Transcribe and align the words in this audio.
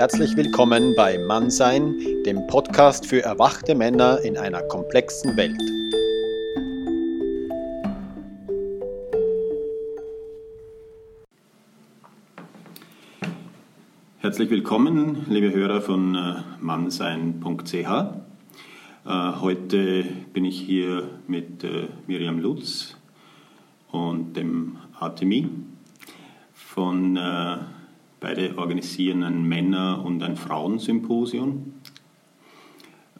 Herzlich 0.00 0.34
willkommen 0.34 0.94
bei 0.96 1.18
Mannsein, 1.18 1.94
dem 2.24 2.46
Podcast 2.46 3.04
für 3.04 3.22
erwachte 3.22 3.74
Männer 3.74 4.18
in 4.24 4.38
einer 4.38 4.62
komplexen 4.62 5.36
Welt. 5.36 5.60
Herzlich 14.20 14.48
willkommen, 14.48 15.26
liebe 15.28 15.52
Hörer 15.52 15.82
von 15.82 16.14
äh, 16.14 16.36
mannsein.ch. 16.60 17.74
Äh, 17.74 18.12
heute 19.04 20.04
bin 20.32 20.46
ich 20.46 20.58
hier 20.58 21.10
mit 21.26 21.62
äh, 21.62 21.88
Miriam 22.06 22.38
Lutz 22.38 22.96
und 23.92 24.32
dem 24.32 24.78
Artemi 24.98 25.50
von 26.54 27.18
Beide 28.20 28.58
organisieren 28.58 29.22
ein 29.22 29.44
Männer- 29.44 30.04
und 30.04 30.22
ein 30.22 30.36
Frauensymposium 30.36 31.72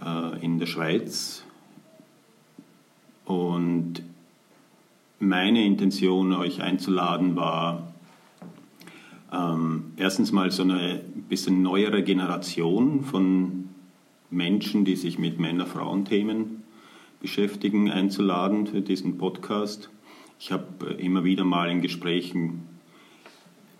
äh, 0.05 0.45
in 0.45 0.59
der 0.59 0.67
Schweiz. 0.67 1.43
Und 3.25 4.03
meine 5.19 5.65
Intention, 5.65 6.35
euch 6.35 6.61
einzuladen, 6.61 7.35
war 7.35 7.95
ähm, 9.33 9.93
erstens 9.97 10.33
mal 10.33 10.51
so 10.51 10.65
eine 10.65 11.01
bisschen 11.29 11.63
neuere 11.63 12.03
Generation 12.03 13.03
von 13.03 13.71
Menschen, 14.31 14.85
die 14.85 14.97
sich 14.97 15.19
mit 15.19 15.39
Männer-Frauen-Themen 15.39 16.63
beschäftigen, 17.21 17.91
einzuladen 17.91 18.67
für 18.67 18.81
diesen 18.81 19.19
Podcast. 19.19 19.91
Ich 20.39 20.53
habe 20.53 20.95
immer 20.95 21.25
wieder 21.25 21.45
mal 21.45 21.71
in 21.71 21.81
Gesprächen 21.81 22.70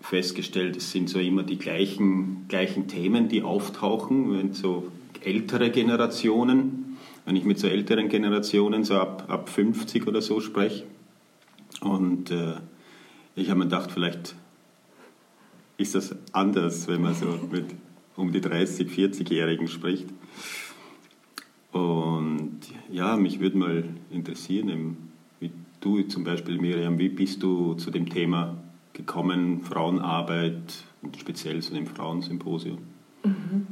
festgestellt, 0.01 0.75
es 0.75 0.91
sind 0.91 1.09
so 1.09 1.19
immer 1.19 1.43
die 1.43 1.57
gleichen, 1.57 2.45
gleichen 2.47 2.87
Themen, 2.87 3.29
die 3.29 3.43
auftauchen, 3.43 4.37
wenn 4.37 4.53
so 4.53 4.91
ältere 5.23 5.69
Generationen, 5.69 6.97
wenn 7.25 7.35
ich 7.35 7.45
mit 7.45 7.59
so 7.59 7.67
älteren 7.67 8.09
Generationen 8.09 8.83
so 8.83 8.95
ab, 8.95 9.25
ab 9.27 9.49
50 9.49 10.07
oder 10.07 10.21
so 10.21 10.39
spreche. 10.39 10.83
Und 11.81 12.31
äh, 12.31 12.55
ich 13.35 13.49
habe 13.49 13.59
mir 13.59 13.65
gedacht, 13.65 13.91
vielleicht 13.91 14.35
ist 15.77 15.95
das 15.95 16.15
anders, 16.31 16.87
wenn 16.87 17.01
man 17.01 17.13
so 17.13 17.39
mit 17.51 17.65
um 18.15 18.31
die 18.31 18.41
30, 18.41 18.89
40-Jährigen 18.89 19.67
spricht. 19.67 20.07
Und 21.71 22.59
ja, 22.91 23.15
mich 23.15 23.39
würde 23.39 23.57
mal 23.57 23.83
interessieren, 24.11 24.97
wie 25.39 25.51
du 25.79 26.01
zum 26.03 26.23
Beispiel, 26.23 26.59
Miriam, 26.59 26.99
wie 26.99 27.09
bist 27.09 27.41
du 27.41 27.75
zu 27.75 27.89
dem 27.89 28.09
Thema 28.09 28.57
gekommen, 28.93 29.61
Frauenarbeit 29.61 30.83
und 31.01 31.17
speziell 31.17 31.61
zu 31.61 31.73
dem 31.73 31.87
Frauensymposium? 31.87 32.79
Mhm. 33.23 33.67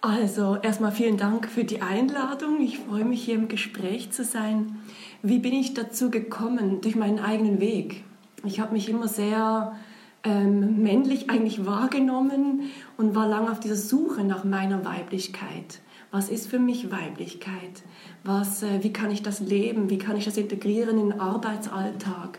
Also 0.00 0.56
erstmal 0.56 0.92
vielen 0.92 1.16
Dank 1.16 1.48
für 1.48 1.64
die 1.64 1.82
Einladung. 1.82 2.60
Ich 2.60 2.78
freue 2.78 3.04
mich 3.04 3.24
hier 3.24 3.34
im 3.34 3.48
Gespräch 3.48 4.12
zu 4.12 4.24
sein. 4.24 4.76
Wie 5.22 5.38
bin 5.38 5.52
ich 5.52 5.74
dazu 5.74 6.10
gekommen? 6.10 6.80
Durch 6.80 6.94
meinen 6.94 7.18
eigenen 7.18 7.60
Weg. 7.60 8.04
Ich 8.44 8.60
habe 8.60 8.74
mich 8.74 8.88
immer 8.88 9.08
sehr 9.08 9.74
ähm, 10.22 10.82
männlich 10.82 11.30
eigentlich 11.30 11.66
wahrgenommen 11.66 12.70
und 12.96 13.14
war 13.14 13.26
lange 13.26 13.50
auf 13.50 13.58
dieser 13.58 13.76
Suche 13.76 14.22
nach 14.22 14.44
meiner 14.44 14.84
Weiblichkeit. 14.84 15.80
Was 16.10 16.28
ist 16.28 16.48
für 16.48 16.58
mich 16.58 16.92
Weiblichkeit? 16.92 17.82
Was, 18.22 18.62
äh, 18.62 18.82
wie 18.82 18.92
kann 18.92 19.10
ich 19.10 19.22
das 19.22 19.40
leben? 19.40 19.90
Wie 19.90 19.98
kann 19.98 20.16
ich 20.16 20.24
das 20.24 20.36
integrieren 20.36 20.98
in 20.98 21.10
den 21.10 21.20
Arbeitsalltag? 21.20 22.38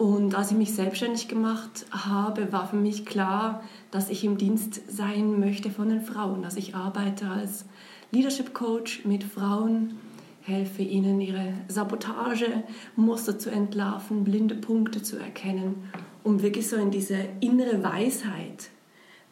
Und 0.00 0.34
als 0.34 0.50
ich 0.50 0.56
mich 0.56 0.72
selbstständig 0.72 1.28
gemacht 1.28 1.84
habe, 1.90 2.50
war 2.54 2.66
für 2.66 2.76
mich 2.76 3.04
klar, 3.04 3.62
dass 3.90 4.08
ich 4.08 4.24
im 4.24 4.38
Dienst 4.38 4.80
sein 4.90 5.38
möchte 5.38 5.68
von 5.68 5.90
den 5.90 6.00
Frauen. 6.00 6.42
Also 6.46 6.56
ich 6.56 6.74
arbeite 6.74 7.28
als 7.28 7.66
Leadership 8.10 8.54
Coach 8.54 9.04
mit 9.04 9.22
Frauen, 9.22 9.98
helfe 10.40 10.80
ihnen, 10.80 11.20
ihre 11.20 11.52
Sabotagemuster 11.68 13.38
zu 13.38 13.50
entlarven, 13.50 14.24
blinde 14.24 14.54
Punkte 14.54 15.02
zu 15.02 15.18
erkennen, 15.18 15.74
um 16.24 16.40
wirklich 16.40 16.66
so 16.66 16.76
in 16.76 16.90
diese 16.90 17.18
innere 17.40 17.82
Weisheit 17.82 18.70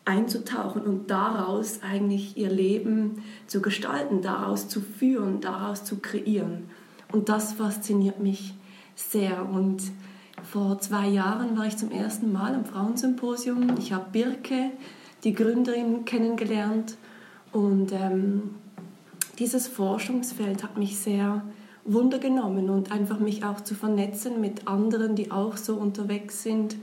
einzutauchen 0.05 0.83
und 0.83 1.11
daraus 1.11 1.81
eigentlich 1.83 2.37
ihr 2.37 2.51
Leben 2.51 3.23
zu 3.47 3.63
gestalten, 3.63 4.21
daraus 4.21 4.69
zu 4.69 4.83
führen, 4.83 5.41
daraus 5.41 5.85
zu 5.85 5.97
kreieren. 6.01 6.69
Und 7.11 7.31
das 7.31 7.55
fasziniert 7.55 8.21
mich 8.21 8.53
sehr. 8.97 9.49
Und 9.49 9.81
vor 10.45 10.79
zwei 10.79 11.09
Jahren 11.09 11.57
war 11.57 11.67
ich 11.67 11.77
zum 11.77 11.91
ersten 11.91 12.33
Mal 12.33 12.55
am 12.55 12.65
Frauensymposium. 12.65 13.75
Ich 13.79 13.93
habe 13.93 14.07
Birke, 14.13 14.71
die 15.25 15.35
Gründerin, 15.35 16.05
kennengelernt. 16.05 16.97
Und 17.53 17.93
ähm, 17.93 18.55
dieses 19.39 19.69
Forschungsfeld 19.69 20.63
hat 20.63 20.77
mich 20.79 20.99
sehr 20.99 21.43
wundergenommen 21.85 22.71
und 22.71 22.93
einfach 22.93 23.19
mich 23.19 23.45
auch 23.45 23.61
zu 23.63 23.75
vernetzen 23.75 24.41
mit 24.41 24.69
anderen, 24.69 25.17
die 25.17 25.31
auch 25.31 25.57
so 25.57 25.75
unterwegs 25.77 26.43
sind. 26.43 26.77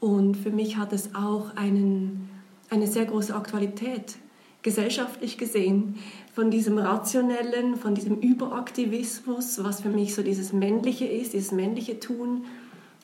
Und 0.00 0.36
für 0.36 0.50
mich 0.50 0.76
hat 0.76 0.92
es 0.92 1.14
auch 1.14 1.56
einen, 1.56 2.28
eine 2.70 2.86
sehr 2.86 3.04
große 3.04 3.34
Aktualität, 3.34 4.16
gesellschaftlich 4.62 5.38
gesehen, 5.38 5.96
von 6.34 6.50
diesem 6.50 6.78
Rationellen, 6.78 7.76
von 7.76 7.94
diesem 7.94 8.20
Überaktivismus, 8.20 9.62
was 9.64 9.80
für 9.80 9.88
mich 9.88 10.14
so 10.14 10.22
dieses 10.22 10.52
Männliche 10.52 11.06
ist, 11.06 11.32
dieses 11.32 11.52
männliche 11.52 11.98
Tun 11.98 12.44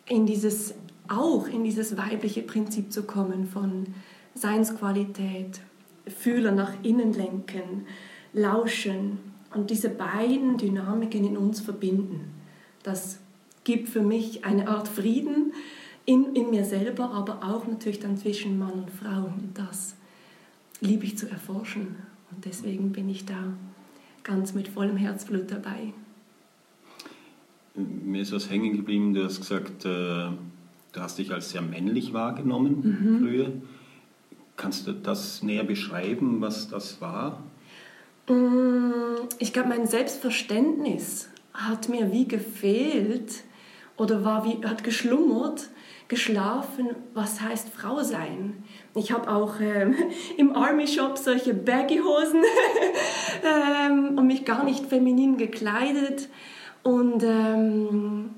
in 0.07 0.27
dieses 0.27 0.75
auch 1.09 1.47
in 1.47 1.65
dieses 1.65 1.97
weibliche 1.97 2.43
Prinzip 2.43 2.93
zu 2.93 3.03
kommen 3.03 3.47
von 3.47 3.87
Seinsqualität, 4.35 5.61
Fühler 6.07 6.53
nach 6.53 6.73
innen 6.83 7.13
lenken, 7.13 7.87
lauschen 8.33 9.19
und 9.55 9.71
diese 9.71 9.89
beiden 9.89 10.57
Dynamiken 10.57 11.25
in 11.25 11.37
uns 11.37 11.61
verbinden. 11.61 12.33
Das 12.83 13.19
gibt 13.65 13.89
für 13.89 14.03
mich 14.03 14.45
eine 14.45 14.69
Art 14.69 14.89
Frieden 14.89 15.53
in, 16.05 16.35
in 16.35 16.51
mir 16.51 16.65
selber, 16.65 17.11
aber 17.11 17.41
auch 17.43 17.67
natürlich 17.67 18.01
dann 18.01 18.19
zwischen 18.19 18.59
Mann 18.59 18.73
und 18.73 18.91
Frau. 18.91 19.27
Und 19.27 19.53
das 19.55 19.95
liebe 20.81 21.05
ich 21.05 21.17
zu 21.17 21.31
erforschen. 21.31 21.97
Und 22.31 22.45
deswegen 22.45 22.93
bin 22.93 23.09
ich 23.09 23.25
da 23.25 23.55
ganz 24.23 24.53
mit 24.53 24.69
vollem 24.69 24.97
Herzblut 24.97 25.51
dabei 25.51 25.95
mir 27.75 28.23
ist 28.23 28.33
was 28.33 28.51
hängen 28.51 28.77
geblieben. 28.77 29.15
Du 29.15 29.25
hast 29.25 29.41
gesagt, 29.41 29.85
äh, 29.85 29.89
du 29.89 31.01
hast 31.01 31.19
dich 31.19 31.33
als 31.33 31.51
sehr 31.51 31.63
männlich 31.63 32.13
wahrgenommen 32.13 32.99
mhm. 33.01 33.19
früher. 33.19 33.53
Kannst 34.57 34.87
du 34.87 34.93
das 34.93 35.43
näher 35.43 35.65
beschreiben, 35.65 36.41
was 36.41 36.69
das 36.69 37.01
war? 37.01 37.43
Mm, 38.29 39.27
ich 39.39 39.53
glaube, 39.53 39.71
mein 39.71 39.87
Selbstverständnis 39.87 41.29
hat 41.53 41.89
mir 41.89 42.13
wie 42.13 42.27
gefehlt 42.29 43.43
oder 43.97 44.25
war 44.25 44.45
wie, 44.45 44.65
hat 44.65 44.85
geschlummert, 44.85 45.69
geschlafen, 46.07 46.91
was 47.15 47.41
heißt 47.41 47.71
Frau 47.71 48.03
sein. 48.03 48.63
Ich 48.95 49.11
habe 49.11 49.29
auch 49.31 49.55
ähm, 49.61 49.97
im 50.37 50.55
Army 50.55 50.87
Shop 50.87 51.19
solche 51.19 51.55
Baggy-Hosen 51.55 52.43
ähm, 53.45 54.17
und 54.17 54.27
mich 54.27 54.45
gar 54.45 54.65
nicht 54.65 54.87
feminin 54.87 55.37
gekleidet. 55.37 56.29
Und, 56.85 57.25
ähm, 57.25 58.31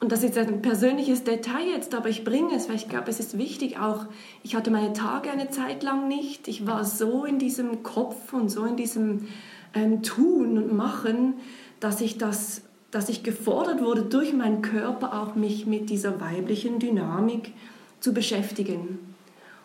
und 0.00 0.12
das 0.12 0.22
ist 0.22 0.38
ein 0.38 0.62
persönliches 0.62 1.24
Detail 1.24 1.66
jetzt, 1.68 1.94
aber 1.94 2.08
ich 2.08 2.24
bringe 2.24 2.54
es, 2.54 2.68
weil 2.68 2.76
ich 2.76 2.88
glaube, 2.88 3.10
es 3.10 3.20
ist 3.20 3.36
wichtig 3.36 3.78
auch. 3.78 4.06
Ich 4.42 4.56
hatte 4.56 4.70
meine 4.70 4.94
Tage 4.94 5.30
eine 5.30 5.50
Zeit 5.50 5.82
lang 5.82 6.08
nicht. 6.08 6.48
Ich 6.48 6.66
war 6.66 6.84
so 6.84 7.26
in 7.26 7.38
diesem 7.38 7.82
Kopf 7.82 8.32
und 8.32 8.48
so 8.48 8.64
in 8.64 8.76
diesem 8.76 9.28
ähm, 9.74 10.02
Tun 10.02 10.56
und 10.56 10.74
Machen, 10.74 11.34
dass 11.80 12.00
ich 12.00 12.16
das 12.16 12.62
dass 12.94 13.08
ich 13.08 13.24
gefordert 13.24 13.82
wurde 13.82 14.02
durch 14.02 14.32
meinen 14.32 14.62
Körper 14.62 15.20
auch 15.20 15.34
mich 15.34 15.66
mit 15.66 15.90
dieser 15.90 16.20
weiblichen 16.20 16.78
Dynamik 16.78 17.52
zu 17.98 18.14
beschäftigen. 18.14 19.00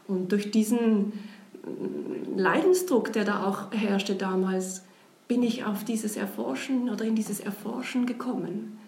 Und 0.07 0.31
durch 0.31 0.50
diesen 0.50 1.13
äh, 1.13 2.39
Leidensdruck, 2.42 3.13
der 3.13 3.25
da 3.25 3.45
auch 3.45 3.72
herrschte 3.72 4.16
damals, 4.16 4.84
bin 5.30 5.44
ich 5.44 5.64
auf 5.64 5.86
dieses 5.86 6.18
Erforschen 6.18 6.90
oder 6.90 7.06
in 7.06 7.16
dieses 7.16 7.40
Erforschen 7.40 8.08
gekommen. 8.08 8.80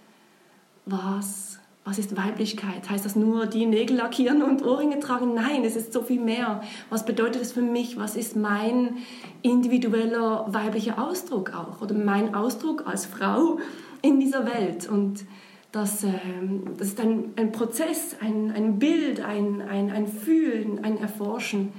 Was, 0.88 1.60
was 1.86 2.00
ist 2.00 2.18
Weiblichkeit? 2.18 2.90
Heißt 2.90 3.06
das 3.06 3.16
nur 3.16 3.46
die 3.46 3.68
Nägel 3.68 3.98
lackieren 3.98 4.42
und 4.42 4.66
Ohrringe 4.66 5.00
tragen? 5.00 5.36
Nein, 5.36 5.64
es 5.64 5.76
ist 5.76 5.94
so 5.94 6.02
viel 6.02 6.20
mehr. 6.20 6.64
Was 6.90 7.06
bedeutet 7.06 7.44
es 7.44 7.52
für 7.52 7.62
mich? 7.62 7.96
Was 7.98 8.16
ist 8.16 8.36
mein 8.36 8.98
individueller 9.44 10.48
weiblicher 10.48 11.02
Ausdruck 11.02 11.54
auch? 11.54 11.80
Oder 11.80 11.94
mein 11.94 12.34
Ausdruck 12.34 12.88
als 12.88 13.06
Frau 13.06 13.60
in 14.02 14.20
dieser 14.20 14.48
Welt? 14.48 14.90
Und 14.90 15.26
das, 15.72 16.04
ähm, 16.04 16.64
das 16.76 16.88
ist 16.88 17.00
ein, 17.00 17.34
ein 17.36 17.52
Prozess, 17.52 18.16
ein, 18.20 18.52
ein 18.52 18.80
Bild, 18.80 19.22
ein, 19.22 19.62
ein, 19.62 19.92
ein 19.92 20.08
Fühlen, 20.08 20.84
ein 20.84 20.98
Erforschen 20.98 21.72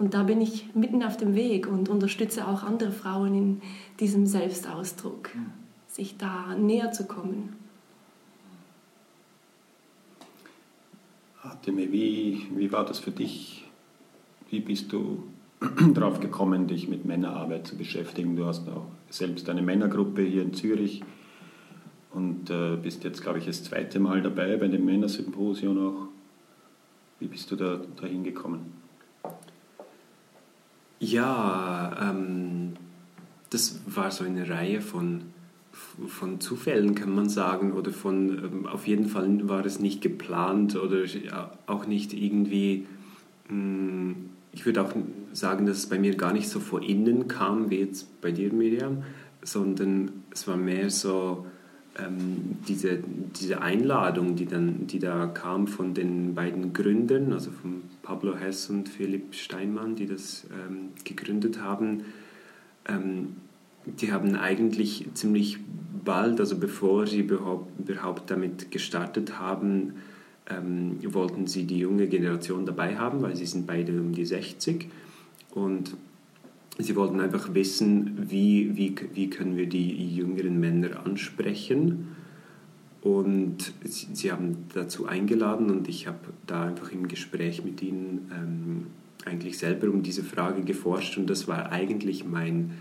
und 0.00 0.14
da 0.14 0.24
bin 0.24 0.40
ich 0.40 0.74
mitten 0.74 1.04
auf 1.04 1.16
dem 1.16 1.34
Weg 1.36 1.68
und 1.68 1.88
unterstütze 1.88 2.48
auch 2.48 2.64
andere 2.64 2.90
Frauen 2.90 3.34
in 3.34 3.62
diesem 4.00 4.26
Selbstausdruck, 4.26 5.30
sich 5.86 6.16
da 6.16 6.56
näher 6.56 6.90
zu 6.90 7.06
kommen. 7.06 7.54
Ateme, 11.42 11.92
wie, 11.92 12.48
wie 12.56 12.72
war 12.72 12.84
das 12.84 12.98
für 12.98 13.12
dich 13.12 13.64
wie 14.50 14.60
bist 14.60 14.92
du 14.92 15.22
darauf 15.94 16.20
gekommen, 16.20 16.66
dich 16.66 16.88
mit 16.88 17.04
Männerarbeit 17.04 17.66
zu 17.66 17.76
beschäftigen? 17.76 18.36
Du 18.36 18.46
hast 18.46 18.68
auch 18.68 18.86
selbst 19.08 19.48
eine 19.48 19.62
Männergruppe 19.62 20.22
hier 20.22 20.42
in 20.42 20.54
Zürich 20.54 21.02
und 22.12 22.50
äh, 22.50 22.76
bist 22.76 23.04
jetzt, 23.04 23.22
glaube 23.22 23.38
ich, 23.38 23.46
das 23.46 23.62
zweite 23.62 24.00
Mal 24.00 24.22
dabei 24.22 24.56
bei 24.56 24.68
dem 24.68 24.84
Männersymposion 24.84 25.78
auch. 25.78 26.08
Wie 27.20 27.26
bist 27.26 27.50
du 27.50 27.56
da 27.56 27.80
dahin 28.00 28.24
gekommen? 28.24 28.79
Ja, 31.00 32.10
ähm, 32.10 32.74
das 33.48 33.80
war 33.86 34.10
so 34.10 34.22
eine 34.22 34.48
Reihe 34.50 34.82
von, 34.82 35.22
von 36.06 36.40
Zufällen, 36.40 36.94
kann 36.94 37.14
man 37.14 37.30
sagen, 37.30 37.72
oder 37.72 37.90
von, 37.90 38.28
ähm, 38.44 38.66
auf 38.66 38.86
jeden 38.86 39.06
Fall 39.06 39.48
war 39.48 39.64
es 39.64 39.80
nicht 39.80 40.02
geplant 40.02 40.76
oder 40.76 41.04
auch 41.66 41.86
nicht 41.86 42.12
irgendwie, 42.12 42.86
mh, 43.48 43.54
hm, 43.54 44.16
ich 44.52 44.66
würde 44.66 44.82
auch 44.82 44.92
sagen, 45.32 45.64
dass 45.64 45.78
es 45.78 45.88
bei 45.88 45.98
mir 45.98 46.16
gar 46.16 46.34
nicht 46.34 46.48
so 46.48 46.60
vor 46.60 46.82
innen 46.82 47.28
kam, 47.28 47.70
wie 47.70 47.78
jetzt 47.78 48.20
bei 48.20 48.30
dir, 48.30 48.52
Miriam, 48.52 49.04
sondern 49.42 50.10
es 50.30 50.46
war 50.48 50.56
mehr 50.58 50.90
so, 50.90 51.46
ähm, 51.98 52.56
diese, 52.68 52.98
diese 53.40 53.62
Einladung, 53.62 54.36
die, 54.36 54.46
dann, 54.46 54.86
die 54.86 54.98
da 54.98 55.26
kam 55.26 55.66
von 55.66 55.94
den 55.94 56.34
beiden 56.34 56.72
Gründern, 56.72 57.32
also 57.32 57.50
von 57.50 57.82
Pablo 58.02 58.36
Hess 58.36 58.70
und 58.70 58.88
Philipp 58.88 59.34
Steinmann, 59.34 59.96
die 59.96 60.06
das 60.06 60.46
ähm, 60.50 60.90
gegründet 61.04 61.60
haben, 61.60 62.04
ähm, 62.88 63.36
die 63.84 64.12
haben 64.12 64.36
eigentlich 64.36 65.06
ziemlich 65.14 65.58
bald, 66.04 66.38
also 66.40 66.58
bevor 66.58 67.06
sie 67.06 67.20
überhaupt, 67.20 67.88
überhaupt 67.88 68.30
damit 68.30 68.70
gestartet 68.70 69.38
haben, 69.38 69.94
ähm, 70.48 70.98
wollten 71.12 71.46
sie 71.46 71.64
die 71.64 71.78
junge 71.78 72.08
Generation 72.08 72.66
dabei 72.66 72.96
haben, 72.96 73.22
weil 73.22 73.36
sie 73.36 73.46
sind 73.46 73.66
beide 73.66 73.92
um 74.00 74.12
die 74.12 74.24
60 74.24 74.88
und 75.54 75.96
Sie 76.78 76.96
wollten 76.96 77.20
einfach 77.20 77.52
wissen, 77.54 78.30
wie, 78.30 78.76
wie, 78.76 78.94
wie 79.12 79.28
können 79.28 79.56
wir 79.56 79.68
die 79.68 80.14
jüngeren 80.14 80.58
Männer 80.58 81.04
ansprechen. 81.04 82.16
Und 83.02 83.72
sie, 83.84 84.08
sie 84.12 84.32
haben 84.32 84.66
dazu 84.74 85.06
eingeladen 85.06 85.70
und 85.70 85.88
ich 85.88 86.06
habe 86.06 86.18
da 86.46 86.64
einfach 86.64 86.92
im 86.92 87.08
Gespräch 87.08 87.64
mit 87.64 87.82
ihnen 87.82 88.30
ähm, 88.34 88.86
eigentlich 89.24 89.58
selber 89.58 89.88
um 89.88 90.02
diese 90.02 90.22
Frage 90.22 90.62
geforscht 90.62 91.16
und 91.16 91.28
das 91.28 91.48
war 91.48 91.72
eigentlich 91.72 92.24
mein, 92.24 92.72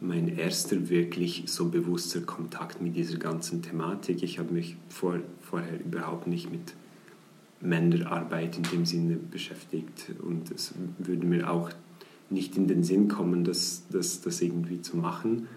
mein 0.00 0.28
erster 0.28 0.88
wirklich 0.88 1.44
so 1.46 1.68
bewusster 1.68 2.20
Kontakt 2.20 2.82
mit 2.82 2.96
dieser 2.96 3.18
ganzen 3.18 3.62
Thematik. 3.62 4.22
Ich 4.22 4.38
habe 4.38 4.52
mich 4.52 4.76
vor, 4.88 5.20
vorher 5.40 5.80
überhaupt 5.80 6.26
nicht 6.26 6.50
mit 6.50 6.74
Männerarbeit 7.60 8.56
in 8.56 8.64
dem 8.64 8.86
Sinne 8.86 9.16
beschäftigt 9.16 10.12
und 10.22 10.50
es 10.50 10.74
würde 10.98 11.26
mir 11.26 11.50
auch 11.50 11.70
nicht 12.30 12.56
in 12.56 12.66
den 12.66 12.84
Sinn 12.84 13.08
kommen, 13.08 13.44
das, 13.44 13.82
das, 13.90 14.20
das 14.20 14.40
irgendwie 14.40 14.80
zu 14.80 14.96
machen. 14.96 15.48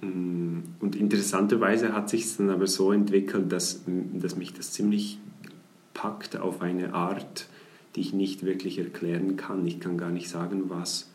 Mm, 0.00 0.58
und 0.80 0.96
interessanterweise 0.96 1.92
hat 1.92 2.08
sich 2.10 2.36
dann 2.36 2.50
aber 2.50 2.66
so 2.66 2.92
entwickelt, 2.92 3.50
dass, 3.50 3.82
dass 3.86 4.36
mich 4.36 4.52
das 4.52 4.72
ziemlich 4.72 5.18
packt 5.94 6.36
auf 6.36 6.60
eine 6.60 6.94
Art, 6.94 7.48
die 7.94 8.00
ich 8.00 8.12
nicht 8.12 8.44
wirklich 8.44 8.78
erklären 8.78 9.36
kann. 9.36 9.66
Ich 9.66 9.80
kann 9.80 9.96
gar 9.96 10.10
nicht 10.10 10.28
sagen, 10.28 10.64
was, 10.68 11.10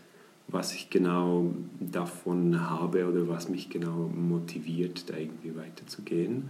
was 0.47 0.73
ich 0.73 0.89
genau 0.89 1.53
davon 1.79 2.69
habe 2.69 3.07
oder 3.07 3.27
was 3.27 3.49
mich 3.49 3.69
genau 3.69 4.09
motiviert, 4.15 5.09
da 5.09 5.17
irgendwie 5.17 5.55
weiterzugehen. 5.55 6.49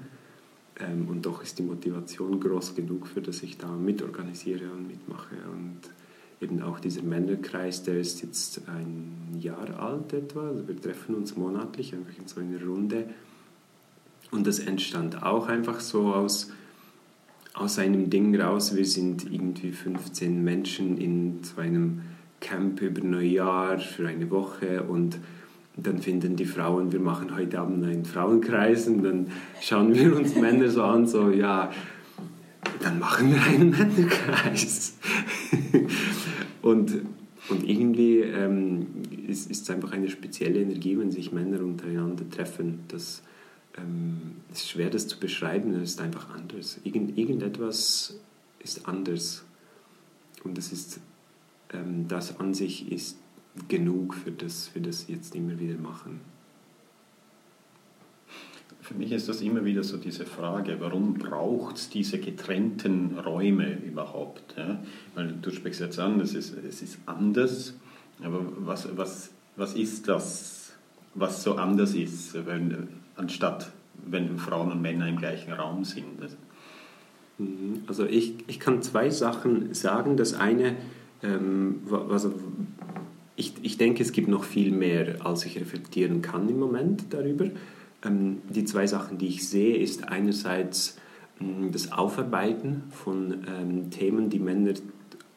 Ähm, 0.80 1.08
und 1.10 1.26
doch 1.26 1.44
ist 1.44 1.60
die 1.60 1.64
Motivation 1.64 2.40
groß 2.40 2.76
genug, 2.76 3.08
für 3.08 3.22
dass 3.22 3.44
ich 3.44 3.58
da 3.58 3.68
mitorganisiere 3.68 4.72
und 4.72 4.88
mitmache. 4.88 5.36
Und 5.52 5.80
eben 6.42 6.62
auch 6.62 6.80
dieser 6.80 7.02
Männerkreis, 7.02 7.84
der 7.84 8.00
ist 8.00 8.22
jetzt 8.22 8.62
ein 8.68 9.38
Jahr 9.40 9.80
alt 9.80 10.14
etwa. 10.14 10.48
Also 10.48 10.68
wir 10.68 10.80
treffen 10.80 11.16
uns 11.16 11.36
monatlich 11.36 11.94
einfach 11.94 12.18
in 12.18 12.28
so 12.28 12.40
einer 12.40 12.64
Runde. 12.64 13.06
Und 14.32 14.48
das 14.48 14.60
entstand 14.60 15.24
auch 15.24 15.48
einfach 15.48 15.80
so 15.80 16.14
aus, 16.14 16.52
aus 17.54 17.80
einem 17.80 18.10
Ding 18.10 18.40
raus. 18.40 18.76
Wir 18.76 18.86
sind 18.86 19.32
irgendwie 19.32 19.72
15 19.72 20.44
Menschen 20.44 20.98
in 20.98 21.44
so 21.44 21.60
einem 21.60 22.02
Camp 22.40 22.82
über 22.82 23.02
Neujahr 23.02 23.80
für 23.80 24.08
eine 24.08 24.30
Woche 24.30 24.84
und 24.84 25.18
dann 25.76 26.02
finden 26.02 26.36
die 26.36 26.46
Frauen, 26.46 26.92
wir 26.92 27.00
machen 27.00 27.36
heute 27.36 27.60
Abend 27.60 27.86
einen 27.86 28.06
Frauenkreis 28.06 28.88
und 28.88 29.04
dann 29.04 29.28
schauen 29.62 29.94
wir 29.94 30.16
uns 30.16 30.36
Männer 30.36 30.70
so 30.70 30.84
an, 30.84 31.08
so 31.08 31.30
ja, 31.30 31.72
dann 32.82 33.00
machen 33.00 33.34
wir 33.34 33.42
einen 33.42 33.70
Männerkreis. 33.72 34.98
und, 36.70 37.02
und 37.50 37.68
irgendwie 37.68 38.20
ähm, 38.20 38.88
ist, 39.28 39.50
ist 39.50 39.64
es 39.64 39.70
einfach 39.70 39.92
eine 39.92 40.08
spezielle 40.08 40.62
Energie, 40.62 40.98
wenn 40.98 41.12
sich 41.12 41.32
Männer 41.32 41.62
untereinander 41.62 42.30
treffen. 42.30 42.82
Das 42.88 43.24
ähm, 43.78 44.36
ist 44.52 44.70
schwer, 44.70 44.90
das 44.90 45.08
zu 45.08 45.20
beschreiben, 45.20 45.74
es 45.74 45.92
ist 45.92 46.02
einfach 46.02 46.30
anders. 46.30 46.80
Irgend, 46.84 47.18
irgendetwas 47.18 48.20
ist 48.60 48.88
anders. 48.88 49.46
Und 50.44 50.58
das 50.58 50.72
ist, 50.72 51.00
ähm, 51.74 52.08
das 52.08 52.40
an 52.40 52.54
sich 52.54 52.92
ist 52.92 53.18
genug 53.68 54.14
für 54.14 54.32
das 54.32 54.74
wir 54.74 54.82
das 54.82 55.08
jetzt 55.08 55.36
immer 55.36 55.60
wieder 55.60 55.78
machen. 55.78 56.22
Für 58.90 58.96
mich 58.96 59.12
ist 59.12 59.30
das 59.30 59.42
immer 59.42 59.64
wieder 59.66 59.84
so 59.84 59.98
diese 59.98 60.26
Frage, 60.26 60.78
warum 60.80 61.14
braucht 61.14 61.76
es 61.76 61.92
diese 61.92 62.18
getrennten 62.18 63.20
Räume 63.20 63.78
überhaupt? 63.84 64.56
Ja? 64.58 64.80
Weil 65.14 65.36
du 65.40 65.52
sprichst 65.52 65.80
jetzt 65.80 66.00
an, 66.00 66.20
es 66.20 66.34
ist, 66.34 66.56
es 66.68 66.82
ist 66.82 66.98
anders, 67.06 67.76
aber 68.24 68.42
was, 68.58 68.90
was, 68.98 69.30
was 69.56 69.76
ist 69.76 70.08
das, 70.08 70.74
was 71.14 71.44
so 71.44 71.54
anders 71.58 71.94
ist, 71.94 72.34
wenn, 72.48 72.88
anstatt 73.16 73.72
wenn 74.08 74.40
Frauen 74.40 74.72
und 74.72 74.82
Männer 74.82 75.08
im 75.08 75.18
gleichen 75.18 75.54
Raum 75.54 75.86
sind? 75.86 76.20
Mhm. 77.38 77.84
Also 77.86 78.08
ich, 78.08 78.34
ich 78.48 78.60
kann 78.60 78.82
zwei 78.82 79.12
Sachen 79.12 79.72
sagen. 79.76 80.18
Das 80.18 80.34
eine, 80.34 80.78
ähm, 81.22 81.82
also 82.10 82.34
ich, 83.36 83.54
ich 83.62 83.78
denke, 83.78 84.02
es 84.02 84.14
gibt 84.14 84.30
noch 84.30 84.46
viel 84.46 84.72
mehr, 84.72 85.24
als 85.24 85.46
ich 85.46 85.60
reflektieren 85.60 86.24
kann 86.24 86.50
im 86.50 86.58
Moment 86.58 87.14
darüber. 87.14 87.46
Ähm, 88.04 88.42
die 88.50 88.66
zwei 88.66 88.88
Sachen, 88.88 89.18
die 89.18 89.28
ich 89.28 89.48
sehe, 89.48 89.78
ist 89.78 90.08
einerseits 90.08 90.98
ähm, 91.42 91.72
das 91.72 91.92
Aufarbeiten 91.92 92.84
von 92.92 93.46
ähm, 93.48 93.90
Themen, 93.92 94.30
die 94.30 94.40
Männer 94.40 94.74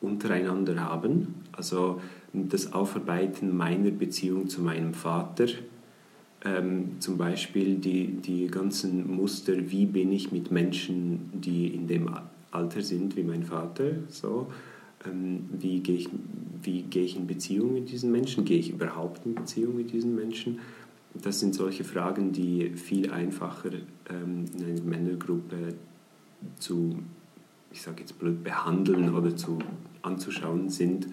untereinander 0.00 0.80
haben. 0.80 1.34
Also 1.52 2.00
das 2.32 2.72
Aufarbeiten 2.72 3.56
meiner 3.56 3.90
Beziehung 3.90 4.48
zu 4.48 4.62
meinem 4.62 4.94
Vater. 4.94 5.46
Ähm, 6.44 6.96
zum 6.98 7.18
Beispiel 7.18 7.76
die, 7.76 8.08
die 8.08 8.48
ganzen 8.48 9.14
Muster, 9.14 9.54
wie 9.70 9.86
bin 9.86 10.10
ich 10.12 10.32
mit 10.32 10.50
Menschen, 10.50 11.30
die 11.32 11.68
in 11.68 11.86
dem 11.86 12.10
Alter 12.50 12.82
sind 12.82 13.16
wie 13.16 13.22
mein 13.22 13.44
Vater. 13.44 13.92
So. 14.08 14.48
Wie 15.04 15.80
gehe 15.80 15.96
ich, 15.96 16.08
wie 16.62 16.82
gehe 16.82 17.04
ich 17.04 17.16
in 17.16 17.26
Beziehung 17.26 17.74
mit 17.74 17.90
diesen 17.90 18.12
Menschen? 18.12 18.44
Gehe 18.44 18.58
ich 18.58 18.70
überhaupt 18.70 19.26
in 19.26 19.34
Beziehung 19.34 19.76
mit 19.76 19.92
diesen 19.92 20.14
Menschen? 20.14 20.60
Das 21.14 21.40
sind 21.40 21.54
solche 21.54 21.84
Fragen, 21.84 22.32
die 22.32 22.70
viel 22.70 23.10
einfacher 23.10 23.70
ähm, 24.08 24.46
in 24.56 24.64
einer 24.64 24.82
Männergruppe 24.82 25.74
zu, 26.58 26.98
ich 27.70 27.82
sage 27.82 28.00
jetzt 28.00 28.18
blöd, 28.18 28.42
behandeln 28.42 29.14
oder 29.14 29.36
zu, 29.36 29.58
anzuschauen 30.02 30.68
sind, 30.68 31.06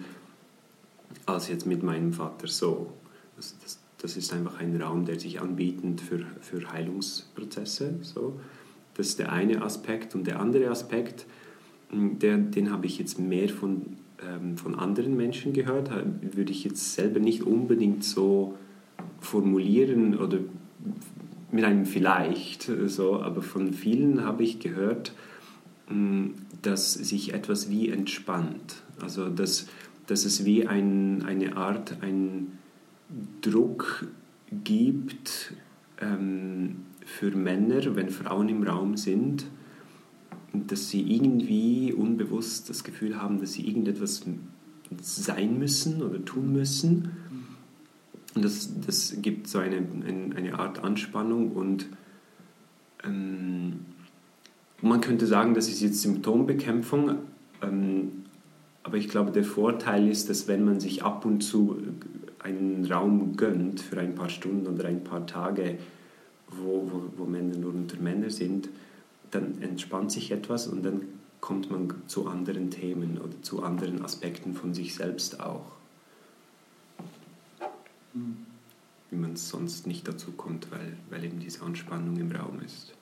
als 1.26 1.48
jetzt 1.48 1.66
mit 1.66 1.82
meinem 1.82 2.12
Vater 2.12 2.46
so. 2.46 2.92
Das, 3.36 3.56
das, 3.62 3.78
das 3.98 4.16
ist 4.16 4.32
einfach 4.32 4.58
ein 4.58 4.80
Raum, 4.80 5.04
der 5.04 5.20
sich 5.20 5.40
anbietet 5.40 6.00
für, 6.00 6.24
für 6.40 6.72
Heilungsprozesse. 6.72 7.94
So. 8.02 8.40
Das 8.94 9.08
ist 9.08 9.18
der 9.18 9.32
eine 9.32 9.62
Aspekt. 9.62 10.14
Und 10.14 10.26
der 10.26 10.40
andere 10.40 10.70
Aspekt, 10.70 11.26
hm, 11.90 12.18
der, 12.18 12.38
den 12.38 12.70
habe 12.70 12.86
ich 12.86 12.98
jetzt 12.98 13.18
mehr 13.18 13.48
von, 13.48 13.98
ähm, 14.26 14.56
von 14.56 14.74
anderen 14.74 15.16
Menschen 15.16 15.52
gehört, 15.52 15.90
würde 16.34 16.52
ich 16.52 16.64
jetzt 16.64 16.94
selber 16.94 17.20
nicht 17.20 17.42
unbedingt 17.42 18.02
so 18.02 18.56
formulieren 19.20 20.16
oder 20.16 20.38
mit 21.52 21.64
einem 21.64 21.86
vielleicht 21.86 22.70
so, 22.86 23.20
aber 23.20 23.42
von 23.42 23.72
vielen 23.72 24.24
habe 24.24 24.42
ich 24.42 24.60
gehört, 24.60 25.12
mm, 25.88 26.28
dass 26.62 26.94
sich 26.94 27.34
etwas 27.34 27.70
wie 27.70 27.88
entspannt. 27.88 28.82
Also 29.00 29.28
dass, 29.28 29.66
dass 30.06 30.24
es 30.24 30.44
wie 30.44 30.66
ein, 30.66 31.24
eine 31.24 31.56
Art, 31.56 31.98
ein 32.02 32.58
Druck 33.40 34.06
gibt 34.64 35.54
ähm, 36.00 36.76
für 37.04 37.30
Männer, 37.32 37.96
wenn 37.96 38.10
Frauen 38.10 38.48
im 38.48 38.62
Raum 38.62 38.96
sind, 38.96 39.46
dass 40.52 40.90
sie 40.90 41.02
irgendwie 41.02 41.92
unbewusst 41.92 42.68
das 42.70 42.84
Gefühl 42.84 43.20
haben, 43.20 43.40
dass 43.40 43.52
sie 43.52 43.66
irgendetwas 43.66 44.22
sein 45.00 45.58
müssen 45.58 46.02
oder 46.02 46.24
tun 46.24 46.52
müssen 46.52 47.10
und 48.34 48.44
das, 48.44 48.70
das 48.86 49.16
gibt 49.20 49.48
so 49.48 49.58
eine, 49.58 49.78
eine 50.36 50.58
Art 50.58 50.82
Anspannung 50.84 51.52
und 51.52 51.86
ähm, 53.04 53.86
man 54.82 55.00
könnte 55.00 55.26
sagen, 55.26 55.54
das 55.54 55.68
ist 55.68 55.80
jetzt 55.80 56.00
Symptombekämpfung, 56.02 57.16
ähm, 57.62 58.24
aber 58.82 58.96
ich 58.96 59.08
glaube, 59.08 59.30
der 59.30 59.44
Vorteil 59.44 60.08
ist, 60.08 60.30
dass 60.30 60.48
wenn 60.48 60.64
man 60.64 60.80
sich 60.80 61.02
ab 61.02 61.24
und 61.24 61.42
zu 61.42 61.76
einen 62.38 62.90
Raum 62.90 63.36
gönnt 63.36 63.80
für 63.80 64.00
ein 64.00 64.14
paar 64.14 64.30
Stunden 64.30 64.66
oder 64.66 64.88
ein 64.88 65.04
paar 65.04 65.26
Tage, 65.26 65.78
wo, 66.48 66.90
wo, 66.90 67.02
wo 67.16 67.24
Männer 67.26 67.56
nur 67.56 67.74
unter 67.74 68.00
Männer 68.00 68.30
sind, 68.30 68.68
dann 69.30 69.60
entspannt 69.60 70.10
sich 70.10 70.32
etwas 70.32 70.66
und 70.66 70.84
dann 70.84 71.02
kommt 71.40 71.70
man 71.70 71.94
zu 72.06 72.26
anderen 72.26 72.70
Themen 72.70 73.18
oder 73.18 73.40
zu 73.42 73.62
anderen 73.62 74.02
Aspekten 74.02 74.54
von 74.54 74.74
sich 74.74 74.94
selbst 74.94 75.40
auch. 75.40 75.79
Wie 78.12 79.16
man 79.16 79.36
sonst 79.36 79.86
nicht 79.86 80.06
dazu 80.06 80.32
kommt, 80.32 80.70
weil, 80.70 80.96
weil 81.10 81.24
eben 81.24 81.40
diese 81.40 81.62
Anspannung 81.62 82.16
im 82.16 82.30
Raum 82.32 82.60
ist. 82.64 82.92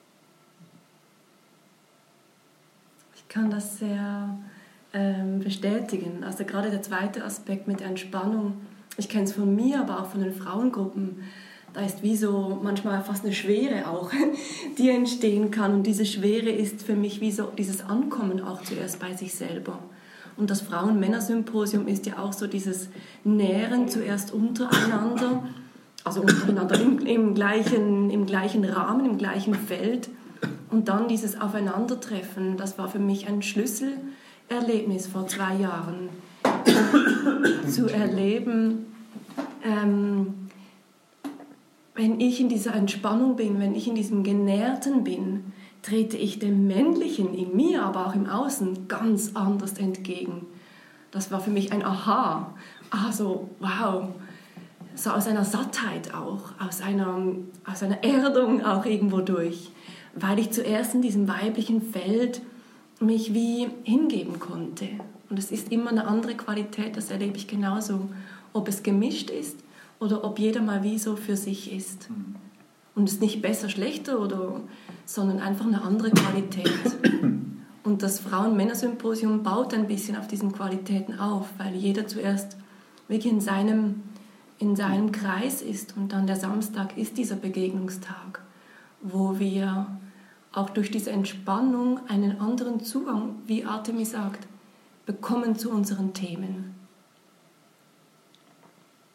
Ich 3.15 3.29
kann 3.29 3.50
das 3.50 3.79
sehr 3.79 4.38
ähm, 4.93 5.41
bestätigen. 5.41 6.25
Also 6.25 6.45
gerade 6.45 6.71
der 6.71 6.83
zweite 6.83 7.25
Aspekt 7.25 7.69
mit 7.69 7.81
der 7.81 7.88
Entspannung. 7.88 8.55
Ich 8.97 9.09
kenne 9.09 9.25
es 9.25 9.33
von 9.33 9.55
mir, 9.55 9.81
aber 9.81 10.00
auch 10.00 10.07
von 10.11 10.23
den 10.23 10.33
Frauengruppen. 10.33 11.23
Da 11.75 11.83
ist 11.83 12.03
wie 12.03 12.17
so 12.17 12.59
manchmal 12.62 13.05
fast 13.05 13.25
eine 13.25 13.35
Schwere 13.35 13.88
auch, 13.88 14.11
die 14.79 14.88
entstehen 14.88 15.50
kann. 15.50 15.75
Und 15.75 15.83
diese 15.83 16.07
Schwere 16.07 16.49
ist 16.49 16.83
für 16.83 16.97
mich 16.97 17.21
wie 17.21 17.31
so 17.31 17.53
dieses 17.57 17.85
Ankommen 17.85 18.41
auch 18.41 18.62
zuerst 18.62 18.99
bei 18.99 19.15
sich 19.15 19.35
selber. 19.35 19.79
Und 20.38 20.50
das 20.50 20.61
Frauen-Männer-Symposium 20.62 21.88
ist 21.88 22.07
ja 22.07 22.18
auch 22.18 22.33
so 22.33 22.47
dieses 22.47 22.88
Nähren 23.25 23.88
zuerst 23.88 24.33
untereinander, 24.33 25.42
also 26.04 26.21
untereinander 26.23 26.80
im, 26.80 26.99
im, 27.00 27.35
gleichen, 27.35 28.11
im 28.11 28.25
gleichen 28.25 28.64
Rahmen, 28.64 29.04
im 29.04 29.18
gleichen 29.18 29.54
Feld. 29.54 30.09
Und 30.71 30.88
dann 30.88 31.09
dieses 31.09 31.40
Aufeinandertreffen, 31.40 32.57
das 32.57 32.78
war 32.78 32.88
für 32.88 33.00
mich 33.00 33.26
ein 33.26 33.42
Schlüsselerlebnis 33.42 35.09
vor 35.09 35.26
zwei 35.26 35.57
Jahren. 35.57 36.09
zu 37.68 37.88
erleben, 37.88 38.87
ähm, 39.64 40.35
wenn 41.95 42.21
ich 42.21 42.40
in 42.40 42.49
dieser 42.49 42.75
Entspannung 42.75 43.37
bin, 43.37 43.59
wenn 43.59 43.75
ich 43.75 43.88
in 43.88 43.95
diesem 43.95 44.23
Genährten 44.23 45.04
bin, 45.04 45.52
trete 45.88 46.16
ich 46.16 46.38
dem 46.38 46.66
Männlichen 46.66 47.33
in 47.35 47.57
mir, 47.57 47.83
aber 47.83 48.07
auch 48.07 48.14
im 48.14 48.28
Außen 48.28 48.88
ganz 48.88 49.33
anders 49.35 49.75
entgegen. 49.78 50.47
Das 51.11 51.30
war 51.30 51.40
für 51.40 51.50
mich 51.50 51.73
ein 51.73 51.85
Aha. 51.85 52.54
Also, 52.90 53.49
wow. 53.59 54.09
So 54.95 55.11
aus 55.11 55.26
einer 55.26 55.45
Sattheit 55.45 56.12
auch, 56.12 56.52
aus 56.59 56.80
einer, 56.83 57.18
aus 57.64 57.83
einer 57.83 58.02
Erdung 58.04 58.64
auch 58.64 58.85
irgendwo 58.85 59.21
durch. 59.21 59.71
Weil 60.14 60.38
ich 60.38 60.50
zuerst 60.50 60.95
in 60.95 61.02
diesem 61.02 61.28
weiblichen 61.28 61.80
Feld 61.80 62.42
mich 63.00 63.33
wie 63.33 63.68
hingeben 63.85 64.40
konnte. 64.40 64.88
Und 65.30 65.38
es 65.38 65.50
ist 65.50 65.71
immer 65.71 65.90
eine 65.90 66.07
andere 66.07 66.35
Qualität, 66.35 66.97
das 66.97 67.11
erlebe 67.11 67.37
ich 67.37 67.47
genauso. 67.47 68.09
Ob 68.52 68.68
es 68.68 68.83
gemischt 68.83 69.30
ist 69.30 69.59
oder 70.00 70.25
ob 70.25 70.38
jeder 70.38 70.61
mal 70.61 70.83
wie 70.83 70.99
so 70.99 71.16
für 71.16 71.37
sich 71.37 71.73
ist. 71.73 72.11
Mhm. 72.11 72.48
Und 72.99 73.09
es 73.09 73.14
ist 73.14 73.23
nicht 73.23 73.40
besser, 73.40 73.69
schlechter 73.69 74.19
oder 74.19 74.61
sondern 75.05 75.38
einfach 75.38 75.67
eine 75.67 75.83
andere 75.83 76.11
Qualität. 76.11 76.69
Und 77.85 78.02
das 78.02 78.19
Frauen-Männer-Symposium 78.19 79.45
baut 79.45 79.73
ein 79.73 79.87
bisschen 79.87 80.17
auf 80.17 80.26
diesen 80.26 80.52
Qualitäten 80.52 81.21
auf, 81.21 81.47
weil 81.59 81.76
jeder 81.76 82.09
zuerst 82.09 82.57
wirklich 83.07 83.33
in 83.33 83.40
seinem, 83.40 84.02
in 84.59 84.75
seinem 84.75 85.12
Kreis 85.12 85.62
ist. 85.62 85.97
Und 85.97 86.12
dann 86.12 86.26
der 86.26 86.35
Samstag 86.35 86.99
ist 86.99 87.17
dieser 87.17 87.37
Begegnungstag, 87.37 88.43
wo 89.00 89.38
wir 89.38 89.87
auch 90.52 90.71
durch 90.71 90.90
diese 90.90 91.12
Entspannung 91.12 92.00
einen 92.09 92.40
anderen 92.40 92.81
Zugang, 92.81 93.37
wie 93.47 93.64
Artemis 93.64 94.11
sagt, 94.11 94.49
bekommen 95.07 95.55
zu 95.55 95.71
unseren 95.71 96.14
Themen. 96.14 96.75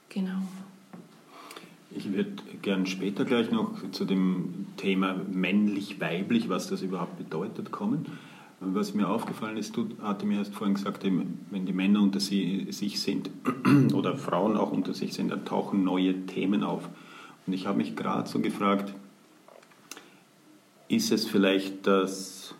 Genau. 0.07 0.39
Ich 1.95 2.11
würde 2.11 2.31
gern 2.61 2.85
später 2.85 3.23
gleich 3.23 3.51
noch 3.51 3.91
zu 3.91 4.05
dem 4.05 4.65
Thema 4.77 5.15
männlich-weiblich, 5.31 6.49
was 6.49 6.67
das 6.67 6.81
überhaupt 6.81 7.17
bedeutet, 7.17 7.71
kommen. 7.71 8.05
Was 8.59 8.93
mir 8.93 9.09
aufgefallen 9.09 9.57
ist, 9.57 9.75
du, 9.75 9.89
Artemir, 10.01 10.39
hast 10.39 10.55
vorhin 10.55 10.75
gesagt, 10.75 11.03
wenn 11.03 11.65
die 11.65 11.73
Männer 11.73 12.01
unter 12.01 12.19
sich 12.19 12.99
sind 13.01 13.29
oder 13.93 14.15
Frauen 14.15 14.57
auch 14.57 14.71
unter 14.71 14.93
sich 14.93 15.13
sind, 15.13 15.31
dann 15.31 15.45
tauchen 15.45 15.83
neue 15.83 16.25
Themen 16.25 16.63
auf. 16.63 16.89
Und 17.45 17.53
ich 17.53 17.67
habe 17.67 17.77
mich 17.77 17.95
gerade 17.95 18.27
so 18.27 18.39
gefragt, 18.39 18.93
ist 20.87 21.11
es 21.11 21.27
vielleicht, 21.27 21.85
dass, 21.85 22.55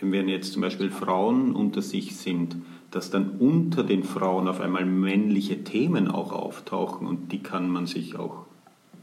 wenn 0.00 0.28
jetzt 0.28 0.52
zum 0.52 0.62
Beispiel 0.62 0.90
Frauen 0.90 1.54
unter 1.54 1.82
sich 1.82 2.16
sind, 2.16 2.56
dass 2.90 3.10
dann 3.10 3.30
unter 3.38 3.82
den 3.82 4.02
Frauen 4.02 4.48
auf 4.48 4.60
einmal 4.60 4.84
männliche 4.84 5.64
Themen 5.64 6.08
auch 6.08 6.32
auftauchen 6.32 7.06
und 7.06 7.32
die 7.32 7.42
kann 7.42 7.68
man 7.68 7.86
sich 7.86 8.16
auch 8.16 8.46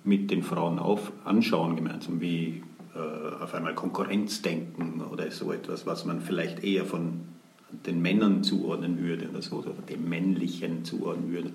mit 0.03 0.31
den 0.31 0.43
Frauen 0.43 0.79
auf, 0.79 1.11
anschauen 1.25 1.75
gemeinsam, 1.75 2.21
wie 2.21 2.63
äh, 2.95 3.43
auf 3.43 3.53
einmal 3.53 3.75
Konkurrenzdenken 3.75 5.01
oder 5.01 5.29
so 5.31 5.51
etwas, 5.51 5.85
was 5.85 6.05
man 6.05 6.21
vielleicht 6.21 6.63
eher 6.63 6.85
von 6.85 7.21
den 7.85 8.01
Männern 8.01 8.43
zuordnen 8.43 8.99
würde 9.01 9.29
oder 9.29 9.41
so, 9.41 9.57
oder 9.57 9.71
dem 9.89 10.09
Männlichen 10.09 10.83
zuordnen 10.83 11.31
würde. 11.31 11.51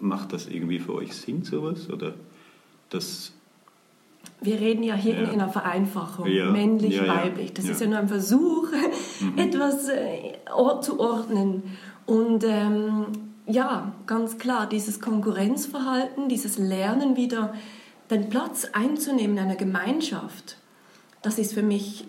Macht 0.00 0.32
das 0.32 0.46
irgendwie 0.48 0.78
für 0.78 0.94
euch 0.94 1.14
Sinn, 1.14 1.44
sowas? 1.44 1.90
Oder 1.90 2.14
das 2.90 3.32
wir 4.40 4.60
reden 4.60 4.82
ja 4.82 4.94
hier 4.94 5.14
ja. 5.14 5.20
in 5.20 5.40
einer 5.40 5.48
Vereinfachung, 5.48 6.26
ja. 6.26 6.50
männlich, 6.50 6.96
ja, 6.96 7.06
weiblich. 7.06 7.54
Das 7.54 7.66
ist 7.66 7.80
ja 7.80 7.86
nur 7.86 7.98
ein 7.98 8.08
Versuch, 8.08 8.68
mhm. 9.20 9.38
etwas 9.38 9.88
äh, 9.88 10.32
zu 10.80 11.00
ordnen. 11.00 11.62
Und 12.06 12.44
ähm, 12.44 13.06
ja, 13.46 13.92
ganz 14.06 14.38
klar, 14.38 14.68
dieses 14.68 15.00
Konkurrenzverhalten, 15.00 16.28
dieses 16.28 16.58
Lernen 16.58 17.16
wieder 17.16 17.54
den 18.10 18.28
Platz 18.28 18.66
einzunehmen 18.72 19.36
in 19.36 19.44
einer 19.44 19.56
Gemeinschaft, 19.56 20.56
das 21.22 21.38
ist 21.38 21.54
für 21.54 21.62
mich 21.62 22.06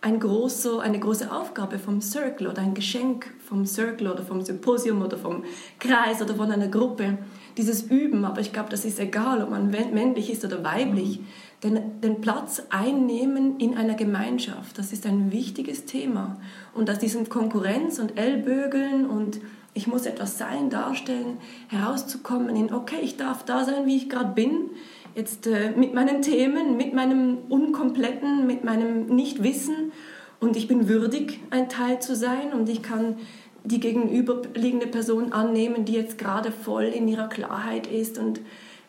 ein 0.00 0.20
großer, 0.20 0.80
eine 0.80 1.00
große 1.00 1.32
Aufgabe 1.32 1.78
vom 1.78 2.00
Circle 2.00 2.46
oder 2.46 2.62
ein 2.62 2.74
Geschenk 2.74 3.34
vom 3.44 3.66
Circle 3.66 4.08
oder 4.08 4.22
vom 4.22 4.42
Symposium 4.42 5.02
oder 5.02 5.18
vom 5.18 5.42
Kreis 5.80 6.22
oder 6.22 6.36
von 6.36 6.52
einer 6.52 6.68
Gruppe. 6.68 7.18
Dieses 7.56 7.82
Üben, 7.82 8.24
aber 8.24 8.40
ich 8.40 8.52
glaube, 8.52 8.68
das 8.70 8.84
ist 8.84 9.00
egal, 9.00 9.42
ob 9.42 9.50
man 9.50 9.70
männlich 9.70 10.30
ist 10.30 10.44
oder 10.44 10.62
weiblich, 10.62 11.18
mhm. 11.18 11.24
den, 11.64 12.00
den 12.00 12.20
Platz 12.20 12.62
einnehmen 12.70 13.58
in 13.58 13.76
einer 13.76 13.94
Gemeinschaft, 13.94 14.78
das 14.78 14.92
ist 14.92 15.04
ein 15.04 15.32
wichtiges 15.32 15.84
Thema. 15.84 16.36
Und 16.74 16.88
aus 16.88 17.00
diesem 17.00 17.28
Konkurrenz 17.28 17.98
und 17.98 18.16
Ellbögeln 18.16 19.04
und 19.04 19.40
ich 19.78 19.86
muss 19.86 20.06
etwas 20.06 20.36
sein, 20.38 20.70
darstellen, 20.70 21.38
herauszukommen 21.68 22.56
in, 22.56 22.74
okay, 22.74 22.98
ich 23.00 23.16
darf 23.16 23.44
da 23.44 23.64
sein, 23.64 23.86
wie 23.86 23.96
ich 23.96 24.10
gerade 24.10 24.34
bin, 24.34 24.70
jetzt 25.14 25.46
äh, 25.46 25.70
mit 25.70 25.94
meinen 25.94 26.20
Themen, 26.20 26.76
mit 26.76 26.94
meinem 26.94 27.38
Unkompletten, 27.48 28.46
mit 28.46 28.64
meinem 28.64 29.06
Nichtwissen 29.06 29.92
und 30.40 30.56
ich 30.56 30.66
bin 30.66 30.88
würdig, 30.88 31.38
ein 31.50 31.68
Teil 31.68 32.00
zu 32.00 32.16
sein 32.16 32.52
und 32.52 32.68
ich 32.68 32.82
kann 32.82 33.18
die 33.62 33.78
gegenüberliegende 33.78 34.88
Person 34.88 35.32
annehmen, 35.32 35.84
die 35.84 35.92
jetzt 35.92 36.18
gerade 36.18 36.50
voll 36.50 36.84
in 36.84 37.06
ihrer 37.06 37.28
Klarheit 37.28 37.86
ist 37.86 38.18
und 38.18 38.40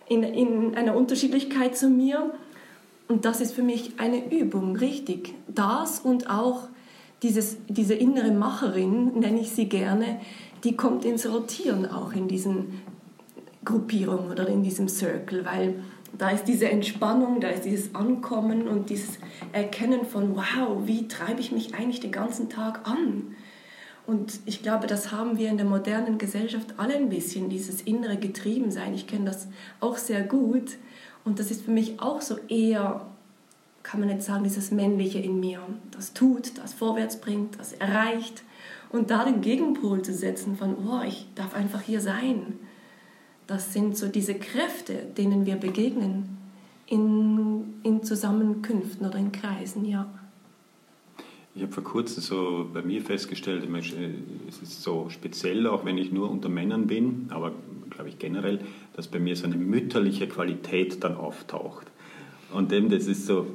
in, 0.08 0.24
in 0.24 0.75
einer 0.75 0.96
Unterschiedlichkeit 0.96 1.77
zu 1.77 1.88
mir. 1.89 2.34
Und 3.08 3.25
das 3.25 3.41
ist 3.41 3.53
für 3.53 3.63
mich 3.63 3.93
eine 3.98 4.31
Übung, 4.31 4.75
richtig. 4.75 5.36
Das 5.48 6.00
und 6.00 6.29
auch 6.29 6.67
dieses, 7.24 7.58
diese 7.67 7.93
innere 7.93 8.31
Macherin, 8.31 9.19
nenne 9.19 9.41
ich 9.41 9.51
sie 9.51 9.67
gerne, 9.67 10.19
die 10.63 10.75
kommt 10.75 11.06
ins 11.06 11.28
Rotieren 11.28 11.86
auch 11.86 12.13
in 12.13 12.28
diesen 12.28 12.82
Gruppierungen 13.66 14.32
oder 14.32 14.48
in 14.48 14.63
diesem 14.63 14.88
Circle, 14.88 15.46
weil 15.46 15.75
da 16.18 16.30
ist 16.30 16.46
diese 16.46 16.70
Entspannung, 16.70 17.39
da 17.39 17.50
ist 17.50 17.66
dieses 17.66 17.94
Ankommen 17.94 18.68
und 18.68 18.89
dieses 18.89 19.20
Erkennen 19.51 20.06
von, 20.06 20.36
wow, 20.36 20.80
wie 20.86 21.08
treibe 21.08 21.39
ich 21.39 21.51
mich 21.51 21.75
eigentlich 21.75 22.00
den 22.00 22.12
ganzen 22.12 22.50
Tag 22.50 22.88
an? 22.88 23.36
Und 24.08 24.39
ich 24.46 24.63
glaube, 24.63 24.88
das 24.88 25.12
haben 25.12 25.38
wir 25.38 25.50
in 25.50 25.58
der 25.58 25.68
modernen 25.68 26.18
Gesellschaft 26.18 26.74
alle 26.78 26.96
ein 26.96 27.10
bisschen, 27.10 27.50
dieses 27.50 27.82
innere 27.82 28.18
Getriebensein. 28.18 28.96
Ich 28.96 29.06
kenne 29.06 29.25
das 29.25 29.48
auch 29.80 29.98
sehr 29.98 30.24
gut. 30.24 30.78
Und 31.24 31.38
das 31.38 31.51
ist 31.51 31.62
für 31.62 31.72
mich 31.72 32.01
auch 32.01 32.22
so 32.22 32.38
eher, 32.48 33.06
kann 33.84 34.00
man 34.00 34.10
jetzt 34.10 34.25
sagen, 34.25 34.44
dieses 34.44 34.72
Männliche 34.72 35.20
in 35.20 35.39
mir. 35.39 35.62
Das 35.92 36.13
tut, 36.13 36.58
das 36.58 36.74
vorwärts 36.74 37.18
bringt, 37.18 37.60
das 37.60 37.74
erreicht. 37.74 38.42
Und 38.91 39.12
da 39.12 39.24
den 39.24 39.41
Gegenpol 39.41 40.01
zu 40.01 40.13
setzen 40.13 40.55
von, 40.55 40.75
oh, 40.88 41.01
ich 41.08 41.27
darf 41.36 41.53
einfach 41.53 41.81
hier 41.81 42.01
sein. 42.01 42.60
Das 43.46 43.74
sind 43.74 43.98
so 43.98 44.08
diese 44.08 44.36
Kräfte, 44.36 44.93
denen 45.17 45.46
wir 45.46 45.55
begegnen 45.55 46.38
in, 46.88 47.75
in 47.84 48.03
Zusammenkünften 48.03 49.05
oder 49.08 49.17
in 49.17 49.31
Kreisen, 49.31 49.86
ja. 49.86 50.10
Ich 51.55 51.63
habe 51.63 51.74
vor 51.74 51.84
kurzem 51.84 52.24
so 52.24 52.69
bei 52.74 52.81
mir 52.81 53.01
festgestellt, 53.01 53.67
es 54.48 54.62
ist 54.62 54.81
so 54.81 55.10
speziell, 55.10 55.67
auch 55.67 55.84
wenn 55.84 55.98
ich 55.98 56.12
nur 56.12 56.29
unter 56.29 56.48
Männern 56.48 56.88
bin, 56.88 57.27
aber 57.29 57.51
glaube 57.89 58.10
ich 58.10 58.19
generell, 58.19 58.60
dass 58.93 59.08
bei 59.08 59.19
mir 59.19 59.36
so 59.36 59.46
eine 59.46 59.58
mütterliche 59.58 60.27
Qualität 60.27 61.03
dann 61.03 61.15
auftaucht. 61.15 61.88
Und 62.53 62.72
eben, 62.72 62.89
das 62.89 63.08
ist 63.08 63.25
so, 63.25 63.48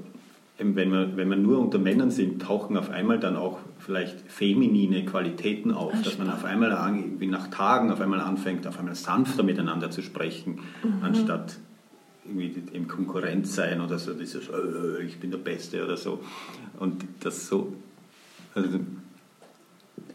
wenn 0.59 0.93
wir, 0.93 1.17
wenn 1.17 1.29
wir 1.29 1.37
nur 1.37 1.59
unter 1.59 1.79
Männern 1.79 2.11
sind, 2.11 2.41
tauchen 2.41 2.77
auf 2.77 2.91
einmal 2.91 3.19
dann 3.19 3.37
auch 3.37 3.59
vielleicht 3.79 4.21
feminine 4.31 5.05
Qualitäten 5.05 5.73
auf, 5.73 5.93
Ach, 5.97 6.03
dass 6.03 6.17
man 6.17 6.31
auf 6.31 6.45
einmal 6.45 6.73
wie 7.19 7.27
nach 7.27 7.49
Tagen 7.49 7.91
auf 7.91 8.01
einmal 8.01 8.21
anfängt, 8.21 8.67
auf 8.67 8.79
einmal 8.79 8.95
sanfter 8.95 9.43
miteinander 9.43 9.91
zu 9.91 10.01
sprechen, 10.01 10.61
mhm. 10.83 11.03
anstatt 11.03 11.57
irgendwie 12.25 12.55
im 12.73 12.87
Konkurrenz 12.87 13.55
sein 13.55 13.81
oder 13.81 13.99
so, 13.99 14.15
dieses 14.15 14.49
äh, 14.49 15.03
ich 15.05 15.19
bin 15.19 15.31
der 15.31 15.39
Beste 15.39 15.85
oder 15.85 15.97
so. 15.97 16.21
Und 16.79 17.05
das 17.21 17.49
so. 17.49 17.73
Also, 18.55 18.79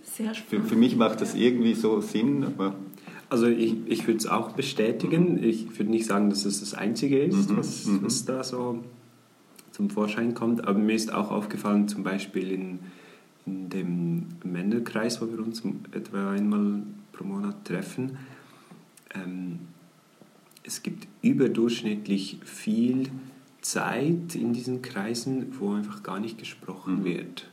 Sehr 0.04 0.34
spannend. 0.34 0.66
Für, 0.66 0.70
für 0.70 0.76
mich 0.76 0.96
macht 0.96 1.22
das 1.22 1.36
irgendwie 1.36 1.74
so 1.74 2.02
Sinn, 2.02 2.44
aber. 2.46 2.76
Also 3.32 3.46
ich, 3.46 3.76
ich 3.86 4.08
würde 4.08 4.18
es 4.18 4.26
auch 4.26 4.54
bestätigen. 4.54 5.44
Ich 5.44 5.78
würde 5.78 5.92
nicht 5.92 6.08
sagen, 6.08 6.32
dass 6.32 6.46
es 6.46 6.62
das 6.62 6.74
Einzige 6.74 7.20
ist, 7.20 7.52
mhm, 7.52 7.58
was, 7.58 7.86
mhm. 7.86 8.00
was 8.02 8.26
da 8.26 8.44
so 8.44 8.84
zum 9.80 9.90
Vorschein 9.90 10.34
kommt. 10.34 10.68
Aber 10.68 10.78
mir 10.78 10.94
ist 10.94 11.14
auch 11.14 11.32
aufgefallen, 11.32 11.88
zum 11.88 12.04
Beispiel 12.04 12.52
in, 12.52 12.80
in 13.46 13.70
dem 13.70 14.26
Männerkreis, 14.44 15.22
wo 15.22 15.32
wir 15.32 15.40
uns 15.40 15.64
etwa 15.94 16.32
einmal 16.32 16.84
pro 17.14 17.24
Monat 17.24 17.64
treffen, 17.64 18.18
ähm, 19.16 19.60
es 20.64 20.84
gibt 20.84 21.08
überdurchschnittlich 21.22 22.40
viel 22.44 23.10
Zeit 23.62 24.36
in 24.36 24.52
diesen 24.52 24.82
Kreisen, 24.82 25.58
wo 25.58 25.72
einfach 25.72 26.04
gar 26.04 26.20
nicht 26.20 26.38
gesprochen 26.38 27.00
mhm. 27.00 27.06
wird. 27.06 27.50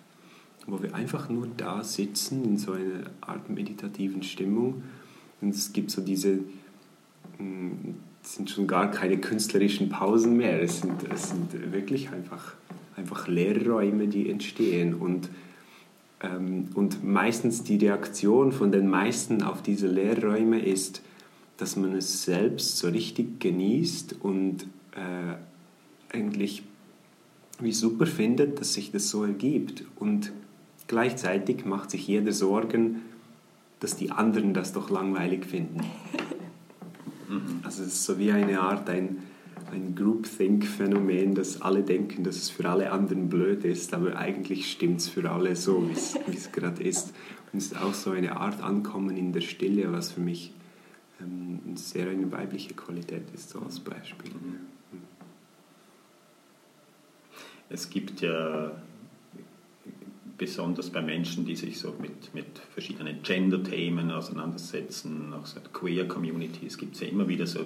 Wo 0.67 0.83
wir 0.83 0.97
einfach 0.97 1.29
nur 1.29 1.47
da 1.57 1.85
sitzen 1.85 2.45
in 2.45 2.59
so 2.59 2.73
einer 2.73 3.05
Art 3.21 3.49
meditativen 3.49 4.25
Stimmung. 4.25 4.83
Und 5.41 5.55
es 5.55 5.73
gibt 5.73 5.93
so 5.93 6.03
diese, 6.03 6.41
es 7.39 8.16
sind 8.35 8.51
schon 8.51 8.67
gar 8.67 8.91
keine 8.91 9.19
künstlerischen 9.19 9.89
Pausen 9.89 10.37
mehr. 10.37 10.61
Es 10.61 10.81
sind, 10.81 10.93
es 11.13 11.31
sind 11.31 11.73
wirklich 11.73 12.11
einfach, 12.11 12.55
einfach 12.97 13.29
Leerräume, 13.29 14.09
die 14.09 14.29
entstehen. 14.29 14.95
Und, 14.95 15.31
ähm, 16.23 16.69
und 16.75 17.05
meistens 17.05 17.63
die 17.63 17.77
Reaktion 17.77 18.53
von 18.53 18.73
den 18.73 18.89
meisten 18.89 19.43
auf 19.43 19.63
diese 19.63 19.87
Leerräume 19.87 20.61
ist, 20.61 21.03
dass 21.57 21.77
man 21.77 21.95
es 21.95 22.25
selbst 22.25 22.79
so 22.79 22.89
richtig 22.89 23.41
genießt 23.41 24.17
und 24.21 24.65
äh, 24.93 26.15
eigentlich 26.15 26.63
wie 27.61 27.73
super 27.73 28.07
findet, 28.07 28.61
dass 28.61 28.75
sich 28.75 28.93
das 28.93 29.09
so 29.09 29.25
ergibt. 29.25 29.85
Und 29.97 30.33
gleichzeitig 30.89 31.65
macht 31.65 31.91
sich 31.91 32.07
jeder 32.07 32.33
Sorgen, 32.33 33.03
dass 33.81 33.97
die 33.97 34.11
anderen 34.11 34.53
das 34.53 34.73
doch 34.73 34.91
langweilig 34.91 35.47
finden. 35.47 35.81
Also 37.63 37.83
es 37.83 37.89
ist 37.89 38.05
so 38.05 38.19
wie 38.19 38.31
eine 38.31 38.61
Art 38.61 38.89
ein, 38.89 39.23
ein 39.73 39.95
Groupthink-Phänomen, 39.95 41.35
dass 41.35 41.61
alle 41.61 41.83
denken, 41.83 42.25
dass 42.25 42.37
es 42.37 42.51
für 42.51 42.69
alle 42.69 42.93
anderen 42.93 43.29
blöd 43.29 43.65
ist, 43.65 43.95
aber 43.95 44.17
eigentlich 44.17 44.71
stimmt 44.71 45.01
es 45.01 45.09
für 45.09 45.29
alle 45.31 45.57
so, 45.57 45.89
wie 45.89 46.33
es 46.33 46.53
gerade 46.53 46.83
ist. 46.83 47.13
Und 47.53 47.59
es 47.59 47.67
ist 47.67 47.81
auch 47.81 47.95
so 47.95 48.11
eine 48.11 48.37
Art 48.37 48.63
Ankommen 48.63 49.17
in 49.17 49.33
der 49.33 49.41
Stille, 49.41 49.93
was 49.93 50.13
für 50.13 50.21
mich 50.21 50.53
ähm, 51.21 51.77
sehr 51.77 52.11
eine 52.11 52.31
weibliche 52.31 52.75
Qualität 52.75 53.25
ist, 53.35 53.51
so 53.51 53.61
als 53.61 53.81
Beispiel. 53.81 54.31
Mhm. 54.31 54.77
Es 57.69 57.91
gibt 57.91 58.21
ja 58.21 58.71
besonders 60.39 60.91
bei 60.91 61.03
Menschen, 61.03 61.45
die 61.45 61.57
sich 61.57 61.79
so 61.79 61.95
mit, 62.01 62.35
mit 62.35 62.47
verschiedenen 62.73 63.23
Gender-Themen 63.23 64.11
auseinandersetzen, 64.11 65.33
auch 65.33 65.47
so 65.47 65.61
Queer-Communities, 65.73 66.79
gibt 66.79 66.95
es 66.95 67.01
ja 67.01 67.09
immer 67.09 67.29
wieder 67.29 67.47
so, 67.47 67.61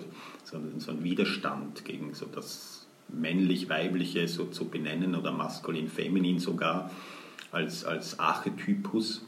so, 0.45 0.59
so 0.79 0.91
einen 0.91 1.03
Widerstand 1.03 1.85
gegen 1.85 2.15
so 2.15 2.27
das 2.27 2.87
männlich-weibliche 3.09 4.29
so 4.29 4.47
zu 4.47 4.67
benennen 4.67 5.15
oder 5.15 5.33
maskulin-feminin 5.33 6.39
sogar 6.39 6.91
als, 7.51 7.85
als 7.85 8.19
Archetypus. 8.19 9.25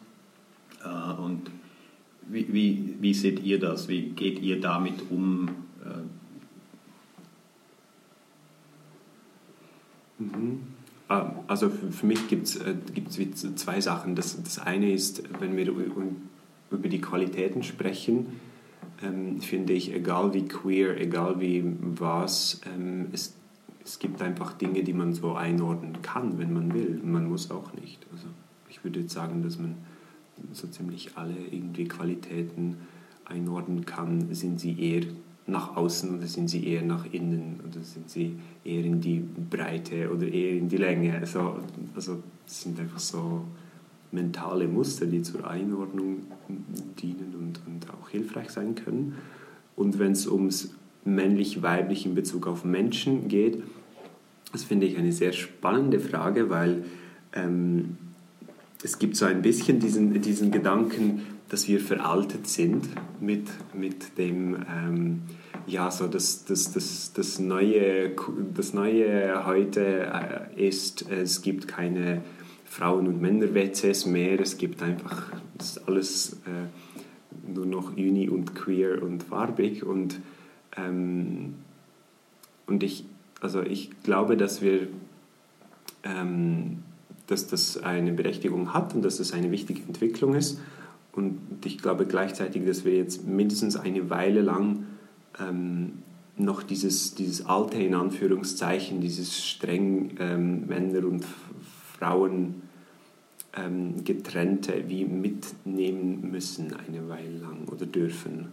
Äh, 0.84 1.20
und 1.20 1.50
wie, 2.28 2.52
wie, 2.52 2.94
wie 3.00 3.14
seht 3.14 3.42
ihr 3.42 3.58
das? 3.58 3.88
Wie 3.88 4.10
geht 4.10 4.40
ihr 4.40 4.60
damit 4.60 5.10
um? 5.10 5.48
Mhm. 10.22 10.71
Ah, 11.12 11.30
also 11.46 11.68
für 11.68 12.06
mich 12.06 12.26
gibt 12.28 12.46
es 12.46 12.56
äh, 12.56 13.54
zwei 13.54 13.82
Sachen. 13.82 14.14
Das, 14.14 14.42
das 14.42 14.58
eine 14.58 14.90
ist, 14.90 15.22
wenn 15.40 15.58
wir 15.58 15.68
über 15.68 16.88
die 16.88 17.02
Qualitäten 17.02 17.62
sprechen, 17.62 18.40
ähm, 19.02 19.38
finde 19.42 19.74
ich, 19.74 19.92
egal 19.92 20.32
wie 20.32 20.48
queer, 20.48 20.98
egal 20.98 21.38
wie 21.38 21.64
was, 21.80 22.62
ähm, 22.74 23.08
es, 23.12 23.34
es 23.84 23.98
gibt 23.98 24.22
einfach 24.22 24.54
Dinge, 24.54 24.84
die 24.84 24.94
man 24.94 25.12
so 25.12 25.34
einordnen 25.34 26.00
kann, 26.00 26.38
wenn 26.38 26.54
man 26.54 26.72
will. 26.72 26.98
Man 27.04 27.28
muss 27.28 27.50
auch 27.50 27.74
nicht. 27.74 28.06
Also 28.10 28.28
ich 28.70 28.82
würde 28.82 29.00
jetzt 29.00 29.12
sagen, 29.12 29.42
dass 29.42 29.58
man 29.58 29.74
so 30.52 30.66
ziemlich 30.66 31.18
alle 31.18 31.36
irgendwie 31.50 31.84
Qualitäten 31.84 32.78
einordnen 33.26 33.84
kann, 33.84 34.34
sind 34.34 34.60
sie 34.60 34.80
eher 34.80 35.02
nach 35.46 35.76
außen 35.76 36.16
oder 36.16 36.26
sind 36.26 36.48
sie 36.48 36.66
eher 36.66 36.82
nach 36.82 37.04
innen 37.12 37.60
oder 37.68 37.82
sind 37.82 38.08
sie 38.08 38.36
eher 38.64 38.84
in 38.84 39.00
die 39.00 39.22
Breite 39.50 40.10
oder 40.12 40.26
eher 40.26 40.56
in 40.56 40.68
die 40.68 40.76
Länge. 40.76 41.18
Also, 41.18 41.58
also 41.94 42.22
sind 42.46 42.78
einfach 42.78 43.00
so 43.00 43.44
mentale 44.12 44.68
Muster, 44.68 45.06
die 45.06 45.22
zur 45.22 45.48
Einordnung 45.48 46.18
dienen 47.00 47.34
und, 47.38 47.60
und 47.66 47.90
auch 47.90 48.10
hilfreich 48.10 48.50
sein 48.50 48.74
können. 48.74 49.16
Und 49.74 49.98
wenn 49.98 50.12
es 50.12 50.26
ums 50.26 50.74
männlich-weiblich 51.04 52.06
in 52.06 52.14
Bezug 52.14 52.46
auf 52.46 52.64
Menschen 52.64 53.28
geht, 53.28 53.62
das 54.52 54.64
finde 54.64 54.86
ich 54.86 54.98
eine 54.98 55.12
sehr 55.12 55.32
spannende 55.32 55.98
Frage, 55.98 56.50
weil 56.50 56.84
ähm, 57.32 57.96
es 58.82 58.98
gibt 58.98 59.16
so 59.16 59.24
ein 59.26 59.42
bisschen 59.42 59.78
diesen, 59.78 60.20
diesen 60.20 60.50
Gedanken, 60.50 61.22
dass 61.48 61.68
wir 61.68 61.80
veraltet 61.80 62.48
sind 62.48 62.88
mit, 63.20 63.48
mit 63.74 64.18
dem, 64.18 64.56
ähm, 64.68 65.22
ja, 65.66 65.90
so 65.90 66.08
das, 66.08 66.44
das, 66.44 66.72
das, 66.72 67.12
das, 67.12 67.38
Neue, 67.38 68.12
das 68.54 68.74
Neue 68.74 69.46
heute 69.46 70.10
äh, 70.56 70.68
ist, 70.68 71.08
es 71.10 71.42
gibt 71.42 71.68
keine 71.68 72.22
Frauen- 72.64 73.06
und 73.06 73.20
Männer-WCs 73.20 74.06
mehr, 74.06 74.40
es 74.40 74.56
gibt 74.56 74.82
einfach 74.82 75.30
alles 75.86 76.38
äh, 76.46 77.52
nur 77.52 77.66
noch 77.66 77.96
uni 77.96 78.28
und 78.28 78.54
queer 78.54 79.02
und 79.02 79.22
farbig. 79.22 79.84
Und, 79.84 80.20
ähm, 80.76 81.54
und 82.66 82.82
ich, 82.82 83.04
also 83.40 83.62
ich 83.62 83.90
glaube, 84.02 84.36
dass 84.36 84.62
wir 84.62 84.88
ähm, 86.02 86.82
dass 87.32 87.48
das 87.48 87.78
eine 87.78 88.12
Berechtigung 88.12 88.72
hat 88.72 88.94
und 88.94 89.02
dass 89.02 89.16
das 89.16 89.32
eine 89.32 89.50
wichtige 89.50 89.82
Entwicklung 89.82 90.34
ist. 90.34 90.60
Und 91.12 91.38
ich 91.64 91.78
glaube 91.78 92.06
gleichzeitig, 92.06 92.64
dass 92.64 92.84
wir 92.84 92.94
jetzt 92.94 93.26
mindestens 93.26 93.76
eine 93.76 94.08
Weile 94.10 94.42
lang 94.42 94.86
ähm, 95.40 96.02
noch 96.36 96.62
dieses, 96.62 97.14
dieses 97.14 97.46
alte, 97.46 97.78
in 97.78 97.94
Anführungszeichen, 97.94 99.00
dieses 99.00 99.44
streng 99.44 100.16
ähm, 100.18 100.66
Männer 100.66 101.06
und 101.06 101.24
Frauen 101.98 102.62
ähm, 103.54 104.04
getrennte 104.04 104.88
wie 104.88 105.04
mitnehmen 105.04 106.30
müssen 106.30 106.74
eine 106.74 107.08
Weile 107.08 107.38
lang 107.38 107.68
oder 107.70 107.86
dürfen. 107.86 108.48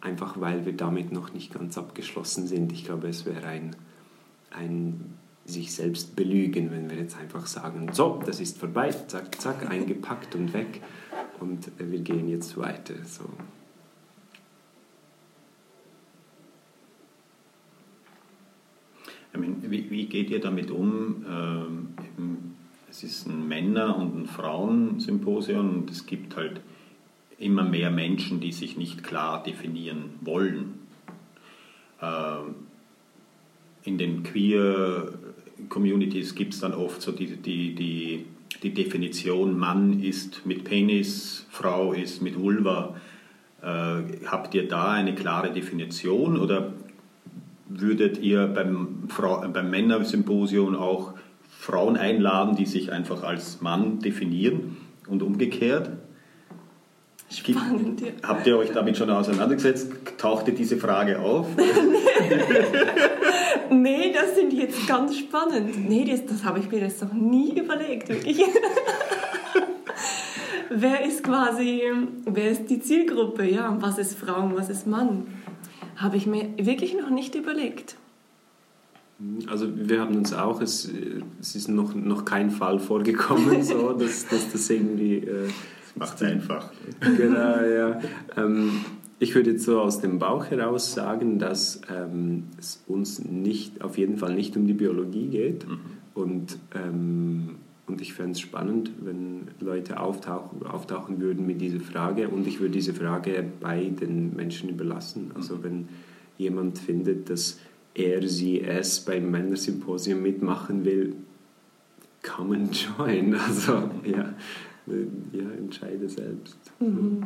Einfach 0.00 0.40
weil 0.40 0.64
wir 0.66 0.74
damit 0.74 1.12
noch 1.12 1.32
nicht 1.32 1.52
ganz 1.52 1.76
abgeschlossen 1.76 2.46
sind. 2.46 2.72
Ich 2.72 2.84
glaube, 2.84 3.08
es 3.08 3.26
wäre 3.26 3.46
ein, 3.46 3.74
ein 4.50 5.14
sich 5.48 5.74
selbst 5.74 6.14
belügen, 6.14 6.70
wenn 6.70 6.90
wir 6.90 6.98
jetzt 6.98 7.18
einfach 7.18 7.46
sagen, 7.46 7.88
so, 7.92 8.22
das 8.24 8.38
ist 8.38 8.58
vorbei, 8.58 8.90
zack, 8.90 9.40
zack, 9.40 9.68
eingepackt 9.68 10.34
und 10.34 10.52
weg 10.52 10.82
und 11.40 11.70
wir 11.78 12.00
gehen 12.00 12.28
jetzt 12.28 12.56
weiter. 12.58 12.94
So. 13.04 13.24
Wie, 19.32 19.90
wie, 19.90 20.06
geht 20.06 20.30
ihr 20.30 20.40
damit 20.40 20.70
um? 20.70 21.24
Ähm, 21.28 21.88
es 22.90 23.02
ist 23.02 23.26
ein 23.26 23.46
Männer- 23.46 23.96
und 23.96 24.22
ein 24.22 24.26
Frauensymposium 24.26 25.70
und 25.70 25.90
es 25.90 26.06
gibt 26.06 26.36
halt 26.36 26.60
immer 27.38 27.62
mehr 27.62 27.90
Menschen, 27.90 28.40
die 28.40 28.52
sich 28.52 28.76
nicht 28.76 29.04
klar 29.04 29.42
definieren 29.42 30.10
wollen. 30.22 30.80
Ähm, 32.02 32.54
in 33.88 33.96
den 33.96 34.22
Queer 34.22 35.08
Communities 35.70 36.34
gibt 36.34 36.54
es 36.54 36.60
dann 36.60 36.74
oft 36.74 37.00
so 37.00 37.10
die, 37.10 37.36
die, 37.36 37.74
die, 37.74 38.26
die 38.62 38.74
Definition, 38.74 39.58
Mann 39.58 40.00
ist 40.00 40.46
mit 40.46 40.64
Penis, 40.64 41.46
Frau 41.50 41.92
ist 41.92 42.22
mit 42.22 42.38
Vulva. 42.38 42.94
Äh, 43.62 44.26
habt 44.26 44.54
ihr 44.54 44.68
da 44.68 44.92
eine 44.92 45.14
klare 45.14 45.52
Definition 45.52 46.38
oder 46.38 46.74
würdet 47.66 48.18
ihr 48.18 48.46
beim, 48.46 49.08
Frau, 49.08 49.46
beim 49.48 49.70
Männersymposium 49.70 50.76
auch 50.76 51.14
Frauen 51.48 51.96
einladen, 51.96 52.56
die 52.56 52.66
sich 52.66 52.92
einfach 52.92 53.22
als 53.22 53.60
Mann 53.62 54.00
definieren 54.00 54.76
und 55.08 55.22
umgekehrt? 55.22 55.90
Spannend, 57.30 58.00
ja. 58.00 58.08
Habt 58.22 58.46
ihr 58.46 58.56
euch 58.56 58.72
damit 58.72 58.96
schon 58.96 59.10
auseinandergesetzt? 59.10 59.90
Tauchte 60.16 60.52
diese 60.52 60.78
Frage 60.78 61.20
auf? 61.20 61.46
nee, 63.70 64.14
das 64.14 64.34
sind 64.34 64.54
jetzt 64.54 64.86
ganz 64.86 65.18
spannend. 65.18 65.88
Nee, 65.88 66.06
das, 66.10 66.24
das 66.24 66.42
habe 66.44 66.58
ich 66.58 66.70
mir 66.70 66.80
jetzt 66.80 67.02
noch 67.02 67.12
nie 67.12 67.58
überlegt, 67.58 68.08
wirklich. 68.08 68.42
wer 70.70 71.04
ist 71.04 71.22
quasi, 71.22 71.82
wer 72.24 72.50
ist 72.50 72.70
die 72.70 72.80
Zielgruppe, 72.80 73.44
ja, 73.44 73.76
was 73.78 73.98
ist 73.98 74.18
Frau 74.18 74.44
und 74.44 74.56
was 74.56 74.70
ist 74.70 74.86
Mann? 74.86 75.26
Habe 75.96 76.16
ich 76.16 76.26
mir 76.26 76.48
wirklich 76.56 76.96
noch 76.96 77.10
nicht 77.10 77.34
überlegt. 77.34 77.96
Also 79.48 79.66
wir 79.74 80.00
haben 80.00 80.16
uns 80.16 80.32
auch, 80.32 80.62
es, 80.62 80.88
es 81.40 81.56
ist 81.56 81.68
noch, 81.68 81.94
noch 81.94 82.24
kein 82.24 82.50
Fall 82.50 82.78
vorgekommen, 82.78 83.62
so, 83.62 83.92
dass, 83.92 84.26
dass 84.28 84.50
das 84.50 84.70
irgendwie... 84.70 85.18
Äh, 85.18 85.50
Macht 85.98 86.16
es 86.16 86.22
einfach. 86.22 86.70
Genau, 87.16 87.60
ja. 87.60 88.00
Ähm, 88.36 88.84
ich 89.18 89.34
würde 89.34 89.52
jetzt 89.52 89.64
so 89.64 89.80
aus 89.80 90.00
dem 90.00 90.18
Bauch 90.18 90.46
heraus 90.46 90.94
sagen, 90.94 91.38
dass 91.38 91.80
ähm, 91.90 92.44
es 92.58 92.82
uns 92.86 93.24
nicht, 93.24 93.82
auf 93.82 93.98
jeden 93.98 94.16
Fall 94.16 94.34
nicht 94.34 94.56
um 94.56 94.66
die 94.66 94.74
Biologie 94.74 95.26
geht. 95.26 95.66
Mhm. 95.66 95.78
Und, 96.14 96.58
ähm, 96.74 97.56
und 97.86 98.00
ich 98.00 98.12
fände 98.12 98.32
es 98.32 98.40
spannend, 98.40 98.92
wenn 99.00 99.48
Leute 99.60 100.00
auftauchen, 100.00 100.64
auftauchen 100.64 101.20
würden 101.20 101.46
mit 101.46 101.60
dieser 101.60 101.80
Frage. 101.80 102.28
Und 102.28 102.46
ich 102.46 102.60
würde 102.60 102.72
diese 102.72 102.94
Frage 102.94 103.44
bei 103.60 103.84
den 103.84 104.36
Menschen 104.36 104.68
überlassen. 104.68 105.32
Also 105.34 105.56
mhm. 105.56 105.64
wenn 105.64 105.88
jemand 106.38 106.78
findet, 106.78 107.28
dass 107.28 107.58
er, 107.94 108.26
sie, 108.28 108.60
es 108.60 109.00
beim 109.00 109.30
Männersymposium 109.30 110.22
mitmachen 110.22 110.84
will, 110.84 111.16
come 112.22 112.56
and 112.56 112.88
join. 112.98 113.34
Also 113.48 113.90
ja, 114.04 114.34
ja 115.32 115.50
entscheide 115.50 116.08
selbst. 116.08 116.58
Mhm. 116.80 117.24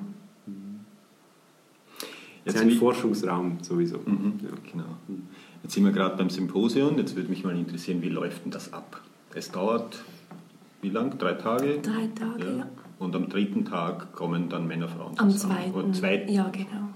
Jetzt 2.44 2.56
ist 2.56 2.62
ein 2.62 2.70
Forschungsraum 2.72 3.58
sowieso. 3.62 3.98
Mhm, 3.98 4.40
ja. 4.42 4.50
genau. 4.72 4.96
Jetzt 5.62 5.74
sind 5.74 5.84
wir 5.84 5.92
gerade 5.92 6.16
beim 6.16 6.28
Symposium. 6.28 6.98
Jetzt 6.98 7.14
würde 7.14 7.28
mich 7.28 7.44
mal 7.44 7.56
interessieren, 7.56 8.02
wie 8.02 8.08
läuft 8.08 8.44
denn 8.44 8.50
das 8.50 8.72
ab? 8.72 9.00
Es 9.34 9.50
dauert 9.50 10.02
wie 10.80 10.90
lang? 10.90 11.16
Drei 11.16 11.34
Tage? 11.34 11.78
Drei 11.80 12.08
Tage, 12.08 12.44
ja. 12.44 12.56
ja. 12.58 12.66
Und 12.98 13.14
am 13.14 13.28
dritten 13.28 13.64
Tag 13.64 14.12
kommen 14.12 14.48
dann 14.48 14.66
Männer, 14.66 14.88
Frauen 14.88 15.16
zusammen. 15.16 15.32
Am 15.32 15.38
zweiten. 15.38 15.94
zweiten. 15.94 16.32
Ja, 16.32 16.48
genau. 16.50 16.88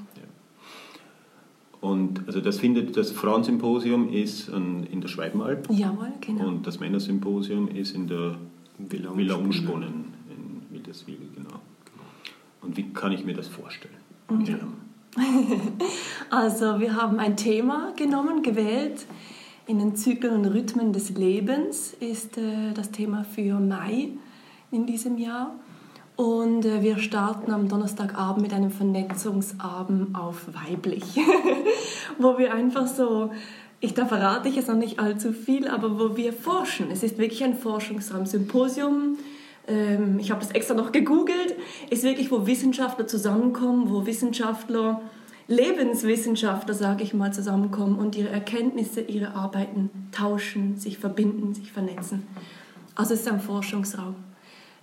Und 1.81 2.27
also 2.27 2.41
das 2.41 2.59
findet 2.59 2.97
das 2.97 3.13
Frauensymposium 3.13 4.09
ist 4.09 4.49
in 4.49 5.01
der 5.01 5.09
Schweibenalb. 5.09 5.69
Jawohl, 5.71 6.13
genau. 6.21 6.49
Und 6.49 6.67
das 6.67 6.81
Männersymposium 6.81 7.69
ist 7.69 7.95
in 7.95 8.09
der 8.09 8.37
Villa, 8.79 9.17
Villa 9.17 9.39
In 10.97 11.07
Wilderswil, 11.07 11.29
genau. 11.35 11.61
Und 12.63 12.77
wie 12.77 12.93
kann 12.93 13.13
ich 13.13 13.25
mir 13.25 13.35
das 13.35 13.49
vorstellen? 13.49 13.95
Ja. 14.45 14.57
also 16.31 16.81
wir 16.81 16.95
haben 16.97 17.19
ein 17.19 17.37
Thema 17.37 17.93
genommen, 17.97 18.43
gewählt. 18.43 19.07
In 19.67 19.79
den 19.79 19.97
Zyklen 19.97 20.35
und 20.35 20.47
Rhythmen 20.47 20.93
des 20.93 21.11
Lebens 21.11 21.93
ist 21.95 22.39
äh, 22.39 22.73
das 22.73 22.93
Thema 22.93 23.25
für 23.25 23.59
Mai 23.59 24.11
in 24.71 24.87
diesem 24.87 25.19
Jahr. 25.19 25.53
Und 26.15 26.65
äh, 26.65 26.83
wir 26.83 26.99
starten 26.99 27.53
am 27.53 27.69
Donnerstagabend 27.69 28.43
mit 28.43 28.55
einem 28.55 28.71
Vernetzungsabend 28.71 30.17
auf 30.17 30.47
weiblich, 30.55 31.05
wo 32.19 32.39
wir 32.39 32.55
einfach 32.55 32.87
so, 32.87 33.33
ich, 33.81 33.93
da 33.93 34.07
verrate 34.07 34.49
ich 34.49 34.57
jetzt 34.57 34.69
noch 34.69 34.77
nicht 34.77 34.99
allzu 34.99 35.33
viel, 35.33 35.69
aber 35.69 35.99
wo 35.99 36.17
wir 36.17 36.33
forschen. 36.33 36.91
Es 36.91 37.03
ist 37.03 37.19
wirklich 37.19 37.45
ein 37.45 37.55
Forschungsraum, 37.55 38.25
Symposium. 38.25 39.19
Ähm, 39.67 40.19
ich 40.19 40.31
habe 40.31 40.41
das 40.41 40.51
extra 40.51 40.75
noch 40.75 40.93
gegoogelt. 40.93 41.55
Ist 41.91 42.03
wirklich, 42.03 42.31
wo 42.31 42.47
Wissenschaftler 42.47 43.07
zusammenkommen, 43.07 43.91
wo 43.91 44.07
Wissenschaftler, 44.07 45.03
Lebenswissenschaftler, 45.49 46.75
sage 46.75 47.05
ich 47.05 47.15
mal, 47.15 47.33
zusammenkommen 47.33 47.99
und 47.99 48.17
ihre 48.17 48.31
Erkenntnisse, 48.31 49.01
ihre 49.01 49.35
Arbeiten 49.35 49.91
tauschen, 50.13 50.77
sich 50.77 50.99
verbinden, 50.99 51.55
sich 51.55 51.73
vernetzen. 51.73 52.27
Also 52.95 53.15
es 53.15 53.21
ist 53.21 53.29
ein 53.29 53.41
Forschungsraum. 53.41 54.17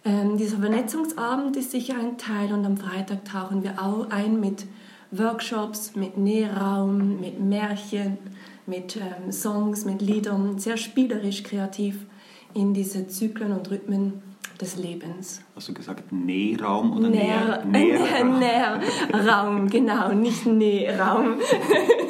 Ähm, 0.05 0.37
dieser 0.37 0.57
Vernetzungsabend 0.57 1.55
ist 1.55 1.71
sicher 1.71 1.95
ein 1.97 2.17
Teil 2.17 2.51
und 2.53 2.65
am 2.65 2.77
Freitag 2.77 3.25
tauchen 3.25 3.63
wir 3.63 3.81
auch 3.81 4.09
ein 4.09 4.39
mit 4.39 4.65
Workshops, 5.11 5.95
mit 5.95 6.17
Nähraum, 6.17 7.19
mit 7.19 7.39
Märchen, 7.39 8.17
mit 8.65 8.97
ähm, 8.97 9.31
Songs, 9.31 9.85
mit 9.85 10.01
Liedern, 10.01 10.59
sehr 10.59 10.77
spielerisch, 10.77 11.43
kreativ 11.43 12.05
in 12.53 12.73
diese 12.73 13.07
Zyklen 13.07 13.51
und 13.51 13.69
Rhythmen 13.69 14.21
des 14.61 14.77
Lebens. 14.77 15.41
Hast 15.55 15.69
du 15.69 15.73
gesagt 15.73 16.11
Nähraum 16.11 16.97
oder 16.97 17.09
Nähr, 17.09 17.63
Nährraum? 17.65 18.39
Nährraum, 18.39 19.69
genau, 19.69 20.13
nicht 20.13 20.45
Nähraum. 20.45 21.39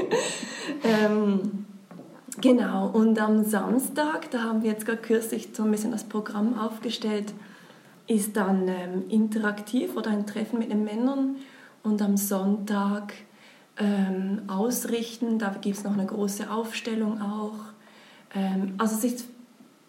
ähm, 0.83 1.65
genau, 2.41 2.87
und 2.87 3.19
am 3.19 3.43
Samstag, 3.43 4.29
da 4.31 4.43
haben 4.43 4.63
wir 4.63 4.71
jetzt 4.71 4.85
gerade 4.85 5.01
kürzlich 5.01 5.49
so 5.53 5.63
ein 5.63 5.71
bisschen 5.71 5.91
das 5.91 6.03
Programm 6.03 6.57
aufgestellt, 6.57 7.33
ist 8.07 8.35
dann 8.35 8.67
ähm, 8.67 9.03
interaktiv 9.09 9.95
oder 9.95 10.11
ein 10.11 10.25
Treffen 10.25 10.59
mit 10.59 10.71
den 10.71 10.83
Männern 10.83 11.37
und 11.83 12.01
am 12.01 12.17
Sonntag 12.17 13.13
ähm, 13.77 14.41
ausrichten. 14.47 15.39
Da 15.39 15.49
gibt 15.49 15.77
es 15.77 15.83
noch 15.83 15.93
eine 15.93 16.05
große 16.05 16.51
Aufstellung 16.51 17.21
auch. 17.21 17.59
Ähm, 18.35 18.73
also 18.77 18.95
es 18.95 19.03
ist 19.03 19.25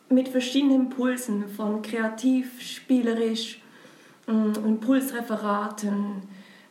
mit 0.09 0.29
verschiedenen 0.29 0.83
Impulsen 0.83 1.49
von 1.49 1.83
kreativ, 1.83 2.61
spielerisch, 2.61 3.61
äh, 4.27 4.33
Impulsreferaten, 4.33 6.23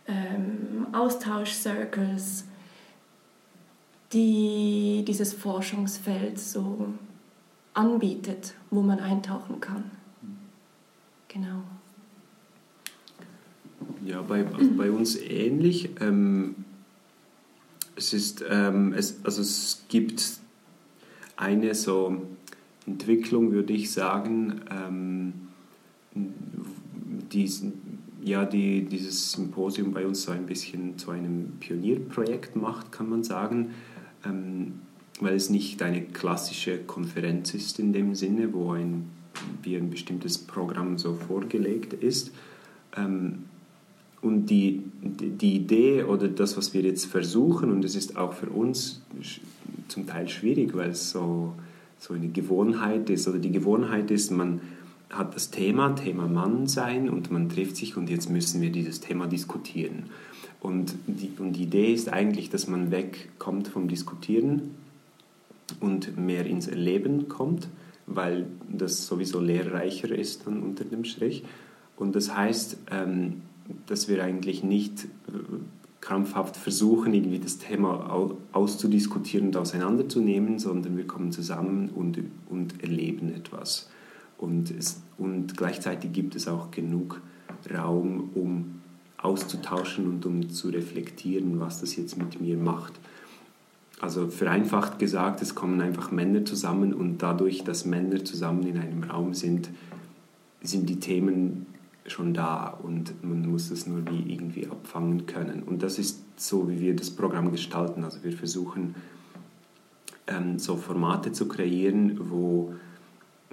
ähm, 0.08 0.88
Austauschcircles, 0.91 2.46
die 4.12 5.04
dieses 5.08 5.34
Forschungsfeld 5.34 6.39
so 6.39 6.93
anbietet, 7.74 8.54
wo 8.69 8.82
man 8.82 9.00
eintauchen 9.00 9.60
kann. 9.60 9.91
Genau. 11.28 11.63
Ja, 14.06 14.22
bei, 14.22 14.46
also 14.46 14.72
bei 14.72 14.91
uns 14.91 15.15
ähnlich. 15.15 15.89
Ähm, 16.00 16.56
es 17.96 18.13
ist, 18.13 18.43
ähm, 18.50 18.93
es, 18.93 19.24
also 19.24 19.41
es 19.41 19.84
gibt 19.88 20.24
eine 21.36 21.74
so 21.76 22.22
Entwicklung, 22.86 23.52
würde 23.52 23.74
ich 23.74 23.91
sagen, 23.91 24.62
ähm, 24.72 25.34
die, 27.32 27.50
ja, 28.24 28.46
die 28.46 28.86
dieses 28.86 29.32
Symposium 29.32 29.93
bei 29.93 30.06
uns 30.06 30.24
so 30.24 30.32
ein 30.32 30.46
bisschen 30.46 30.98
zu 30.98 31.12
einem 31.12 31.54
Pionierprojekt 31.60 32.56
macht, 32.56 32.91
kann 32.91 33.10
man 33.10 33.24
sagen, 33.24 33.72
ähm, 34.26 34.74
weil 35.19 35.36
es 35.36 35.50
nicht 35.50 35.82
eine 35.82 36.02
klassische 36.02 36.80
Konferenz 36.80 37.54
ist 37.54 37.80
in 37.80 37.93
dem 37.93 38.15
Sinne, 38.15 38.54
wo 38.54 38.72
ein 38.72 39.06
wie 39.62 39.76
ein 39.76 39.89
bestimmtes 39.89 40.38
Programm 40.38 40.98
so 40.98 41.13
vorgelegt 41.13 41.93
ist. 41.93 42.32
Ähm, 42.96 43.46
und 44.22 44.46
die, 44.46 44.82
die 45.02 45.56
Idee 45.56 46.04
oder 46.04 46.30
das, 46.30 46.56
was 46.56 46.74
wir 46.74 46.82
jetzt 46.82 47.06
versuchen, 47.06 47.72
und 47.72 47.84
es 47.84 47.96
ist 47.96 48.15
auch 48.15 48.34
für 48.34 48.50
uns 48.50 49.02
zum 49.89 50.08
Teil 50.08 50.30
schwierig, 50.30 50.74
weil 50.74 50.91
es 50.91 51.12
so, 51.12 51.54
so 52.04 52.13
eine 52.13 52.28
Gewohnheit 52.28 53.10
ist, 53.10 53.28
oder 53.28 53.39
die 53.39 53.52
Gewohnheit 53.52 54.12
ist, 54.12 54.32
man 54.32 54.62
hat 55.10 55.36
das 55.36 55.52
Thema, 55.52 55.96
Thema 55.96 56.28
Mann 56.28 56.68
sein, 56.68 57.10
und 57.10 57.32
man 57.32 57.50
trifft 57.50 57.78
sich 57.78 57.96
und 57.96 58.10
jetzt 58.10 58.30
müssen 58.30 58.62
wir 58.62 58.72
dieses 58.72 59.00
Thema 59.00 59.28
diskutieren. 59.28 60.10
Und 60.60 60.96
die, 61.08 61.32
und 61.38 61.54
die 61.54 61.63
Idee 61.63 61.94
ist 61.94 62.12
eigentlich, 62.12 62.50
dass 62.50 62.68
man 62.68 62.92
wegkommt 62.92 63.68
vom 63.68 63.88
Diskutieren 63.88 64.72
und 65.80 66.18
mehr 66.18 66.46
ins 66.46 66.68
Erleben 66.68 67.28
kommt 67.30 67.68
weil 68.06 68.46
das 68.70 69.08
sowieso 69.08 69.39
lehrreicher 69.39 70.13
ist 70.13 70.48
dann 70.48 70.62
unter 70.62 70.84
dem 70.84 71.06
Strich. 71.06 71.44
Und 71.96 72.16
das 72.16 72.36
heißt, 72.36 72.78
ähm, 72.92 73.42
dass 73.88 74.08
wir 74.08 74.24
eigentlich 74.24 74.63
nicht 74.63 75.06
äh, 75.28 75.32
krampfhaft 76.04 76.58
versuchen, 76.58 77.13
irgendwie 77.13 77.39
das 77.39 77.60
Thema 77.60 78.12
auszudiskutieren 78.52 79.48
und 79.48 79.58
auseinanderzunehmen, 79.58 80.60
sondern 80.60 80.98
wir 80.98 81.08
kommen 81.08 81.32
zusammen 81.32 81.89
und, 81.89 82.20
und 82.50 82.84
erleben 82.84 83.34
etwas. 83.34 83.89
Und, 84.38 84.70
es, 84.70 85.02
und 85.18 85.56
gleichzeitig 85.56 86.12
gibt 86.12 86.36
es 86.36 86.50
auch 86.50 86.72
genug 86.72 87.22
Raum, 87.74 88.32
um 88.36 88.82
auszutauschen 89.18 90.10
und 90.10 90.26
um 90.26 90.50
zu 90.50 90.68
reflektieren, 90.68 91.62
was 91.62 91.80
das 91.80 91.96
jetzt 91.96 92.18
mit 92.18 92.42
mir 92.42 92.58
macht. 92.58 92.92
Also 94.02 94.28
vereinfacht 94.28 95.00
gesagt, 95.00 95.42
es 95.42 95.56
kommen 95.56 95.80
einfach 95.80 96.12
Männer 96.12 96.44
zusammen 96.44 96.94
und 96.94 97.20
dadurch, 97.20 97.63
dass 97.63 97.86
Männer 97.86 98.26
zusammen 98.26 98.68
in 98.68 98.78
einem 98.78 99.04
Raum 99.04 99.34
sind, 99.34 99.70
sind 100.62 100.89
die 100.89 101.00
Themen 101.00 101.66
schon 102.08 102.34
da 102.34 102.68
und 102.68 103.24
man 103.24 103.50
muss 103.50 103.72
es 103.72 103.88
nur 103.88 104.06
wie 104.10 104.34
irgendwie 104.34 104.68
abfangen 104.68 105.26
können. 105.26 105.63
Und 105.63 105.84
das 105.84 106.00
ist 106.00 106.24
so, 106.36 106.70
wie 106.70 106.80
wir 106.80 106.96
das 106.96 107.10
Programm 107.10 107.52
gestalten. 107.52 108.04
Also 108.04 108.24
wir 108.24 108.34
versuchen 108.34 108.96
ähm, 110.28 110.60
so 110.60 110.76
Formate 110.76 111.32
zu 111.32 111.48
kreieren, 111.48 112.20
wo 112.30 112.74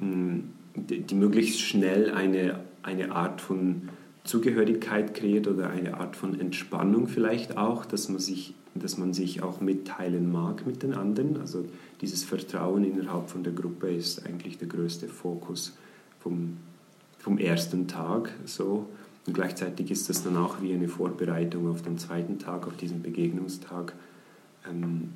mh, 0.01 0.41
die, 0.75 1.03
die 1.03 1.15
möglichst 1.15 1.61
schnell 1.61 2.11
eine, 2.11 2.61
eine 2.83 3.13
Art 3.13 3.41
von 3.41 3.89
Zugehörigkeit 4.25 5.15
kreiert 5.15 5.49
oder 5.49 5.71
eine 5.71 5.99
Art 5.99 6.17
von 6.17 6.39
Entspannung 6.39 7.09
vielleicht 7.09 7.57
auch, 7.57 7.85
dass 7.85 8.09
man 8.09 8.19
sich, 8.19 8.55
dass 8.75 8.99
man 8.99 9.15
sich 9.15 9.43
auch 9.43 9.61
mitteilen 9.61 10.31
mag 10.31 10.67
mit 10.67 10.83
den 10.83 10.95
anderen. 10.95 11.41
Also 11.41 11.65
dieses 12.01 12.25
Vertrauen 12.25 12.85
innerhalb 12.85 13.31
von 13.31 13.43
der 13.43 13.53
Gruppe 13.53 13.91
ist 13.91 14.27
eigentlich 14.27 14.59
der 14.59 14.69
größte 14.69 15.09
Fokus 15.09 15.77
vom, 16.21 16.59
vom 17.21 17.39
ersten 17.39 17.87
Tag. 17.87 18.33
So. 18.47 18.89
Und 19.27 19.35
gleichzeitig 19.35 19.91
ist 19.91 20.09
das 20.09 20.25
dann 20.25 20.37
auch 20.37 20.61
wie 20.61 20.73
eine 20.73 20.89
Vorbereitung 20.89 21.69
auf 21.69 21.83
den 21.83 21.99
zweiten 21.99 22.39
Tag, 22.39 22.67
auf 22.67 22.77
diesen 22.77 23.03
Begegnungstag, 23.03 23.93
ähm, 24.69 25.11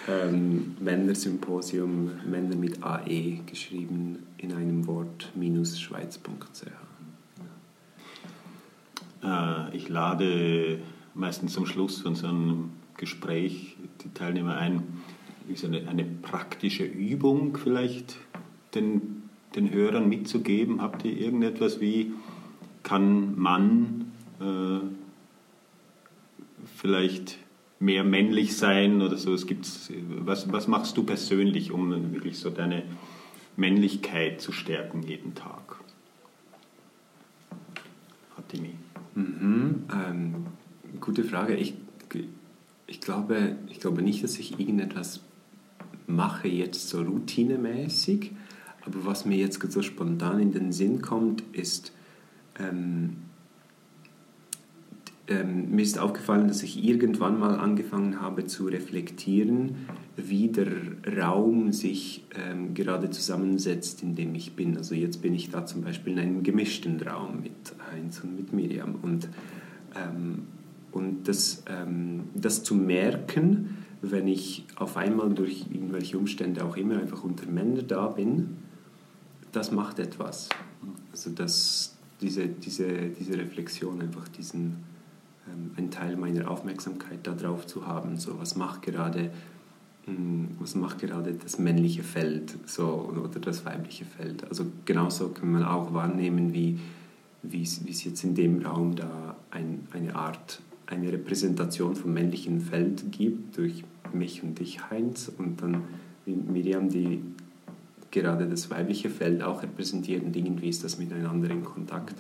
ähm, 0.09 0.77
Männersymposium, 0.81 2.13
Männer 2.27 2.57
mit 2.57 2.83
AE 2.83 3.41
geschrieben 3.47 4.27
in 4.39 4.53
einem 4.53 4.87
Wort, 4.87 5.31
minus 5.35 5.79
schweiz.ch. 5.81 6.67
Äh, 9.25 9.77
ich 9.77 9.89
lade 9.89 10.79
meistens 11.15 11.55
zum 11.55 11.67
Schluss 11.67 12.03
von 12.03 12.15
so 12.15 12.27
einem 12.27 12.71
Gespräch 13.05 13.77
die 14.03 14.15
Teilnehmer 14.15 14.57
ein, 14.57 14.83
ist 15.53 15.63
eine, 15.63 15.87
eine 15.89 16.05
praktische 16.05 16.85
Übung 16.85 17.59
vielleicht 17.59 18.17
den, 18.75 19.25
den 19.55 19.71
Hörern 19.71 20.09
mitzugeben. 20.09 20.81
Habt 20.81 21.05
ihr 21.05 21.15
irgendetwas 21.15 21.83
wie, 21.83 22.13
kann 22.83 23.39
man 23.39 24.11
äh, 24.41 24.87
vielleicht 26.77 27.37
mehr 27.79 28.05
männlich 28.05 28.57
sein 28.57 29.03
oder 29.03 29.19
so? 29.19 29.35
Es 29.35 29.47
gibt's, 29.47 29.93
was, 30.21 30.51
was 30.51 30.67
machst 30.67 30.97
du 30.97 31.03
persönlich, 31.03 31.73
um 31.73 31.91
wirklich 32.15 32.39
so 32.39 32.49
deine 32.49 32.85
Männlichkeit 33.59 34.41
zu 34.41 34.51
stärken 34.51 35.03
jeden 35.03 35.35
Tag? 35.35 35.77
Fatimi. 38.35 38.77
Mhm, 39.15 39.85
ähm, 39.93 40.47
gute 41.01 41.23
Frage. 41.23 41.55
Ich, 41.55 41.75
ich, 42.95 43.01
glaube, 43.01 43.57
ich 43.69 43.81
glaube 43.81 44.03
nicht, 44.03 44.23
dass 44.23 44.39
ich 44.39 44.61
irgendetwas 44.61 45.21
mache 46.07 46.47
jetzt 46.47 46.89
so 46.89 47.03
routinemäßig, 47.03 48.31
aber 48.87 49.05
was 49.05 49.25
mir 49.25 49.37
jetzt 49.37 49.61
so 49.73 49.83
spontan 49.83 50.39
in 50.39 50.53
den 50.53 50.71
Sinn 50.71 51.03
kommt, 51.03 51.43
ist, 51.53 51.93
ähm, 52.61 53.17
ähm, 55.27 55.75
mir 55.75 55.83
ist 55.83 55.99
aufgefallen, 55.99 56.47
dass 56.47 56.63
ich 56.63 56.85
irgendwann 56.85 57.41
mal 57.41 57.59
angefangen 57.59 58.21
habe 58.21 58.47
zu 58.47 58.67
reflektieren, 58.67 59.75
wie 60.17 60.49
der 60.49 60.69
Raum 61.21 61.73
sich 61.73 62.25
ähm, 62.37 62.75
gerade 62.75 63.11
zusammensetzt, 63.11 64.05
in 64.05 64.15
dem 64.15 64.37
ich 64.37 64.55
bin. 64.55 64.77
Also 64.77 64.95
jetzt 64.95 65.21
bin 65.21 65.35
ich 65.35 65.51
da 65.51 65.67
zum 65.67 65.83
Beispiel 65.83 66.13
in 66.13 66.19
einem 66.21 66.43
gemischten 66.45 67.01
Raum 67.01 67.41
mit 67.43 67.75
Heinz 67.91 68.21
und 68.23 68.37
mit 68.37 68.53
Miriam. 68.53 68.95
Und, 69.03 69.29
ähm, 69.97 70.43
und 70.95 71.25
das, 71.29 71.65
ähm, 71.69 72.25
das 72.35 72.63
zu 72.63 72.75
merken, 72.75 73.79
wenn 74.01 74.29
ich 74.29 74.65
auf 74.77 74.97
einmal 74.97 75.31
durch 75.35 75.67
irgendwelche 75.71 76.17
Umstände 76.17 76.65
auch 76.65 76.77
immer 76.77 76.99
einfach 76.99 77.25
unter 77.25 77.47
Männern 77.47 77.87
da 77.89 78.07
bin, 78.09 78.59
das 79.51 79.73
macht 79.73 79.99
etwas. 79.99 80.49
Also 81.11 81.31
das, 81.31 81.97
diese, 82.21 82.47
diese, 82.47 83.09
diese 83.09 83.37
Reflexion, 83.37 84.01
einfach 84.01 84.29
diesen 84.29 84.85
ähm, 85.49 85.73
einen 85.77 85.91
Teil 85.91 86.17
meiner 86.17 86.51
Aufmerksamkeit 86.51 87.27
darauf 87.27 87.67
zu 87.67 87.87
haben. 87.87 88.17
So, 88.19 88.39
was 88.39 88.57
macht 88.57 88.83
gerade 88.83 89.31
hm, 90.07 90.51
was 90.61 90.75
macht 90.75 90.99
gerade 90.99 91.33
das 91.33 91.59
männliche 91.59 92.03
Feld 92.03 92.57
so, 92.67 93.11
oder 93.11 93.41
das 93.41 93.65
weibliche 93.65 94.05
Feld. 94.05 94.47
Also 94.49 94.67
genauso 94.85 95.31
kann 95.31 95.51
man 95.51 95.65
auch 95.65 95.93
wahrnehmen, 95.93 96.53
wie, 96.53 96.79
wie 97.43 97.63
es 97.63 98.05
jetzt 98.05 98.23
in 98.23 98.35
dem 98.35 98.63
Raum 98.65 98.97
da 98.97 99.37
ein, 99.51 99.87
eine 99.93 100.15
Art, 100.15 100.61
eine 100.87 101.13
Repräsentation 101.13 101.97
vom 101.97 102.13
männlichen 102.13 102.61
Feld 102.61 103.13
gibt, 103.13 103.57
durch 103.57 103.85
mich 104.13 104.43
und 104.43 104.59
dich, 104.59 104.91
Heinz, 104.91 105.31
und 105.37 105.61
dann 105.63 105.85
Miriam, 106.27 106.89
die 106.89 107.21
gerade 108.11 108.47
das 108.49 108.71
weibliche 108.71 109.11
Feld 109.11 109.43
auch 109.43 109.63
repräsentiert 109.63 110.23
und 110.25 110.37
irgendwie 110.37 110.69
ist 110.69 110.85
das 110.85 110.99
miteinander 110.99 111.51
in 111.51 111.65
Kontakt. 111.65 112.15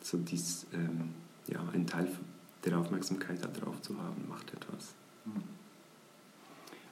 So 0.00 0.18
dies, 0.18 0.66
ähm, 0.72 1.10
ja, 1.48 1.60
ein 1.72 1.86
Teil 1.86 2.06
der 2.64 2.78
Aufmerksamkeit 2.78 3.38
darauf 3.60 3.82
zu 3.82 3.98
haben, 3.98 4.28
macht 4.28 4.52
etwas. 4.54 4.94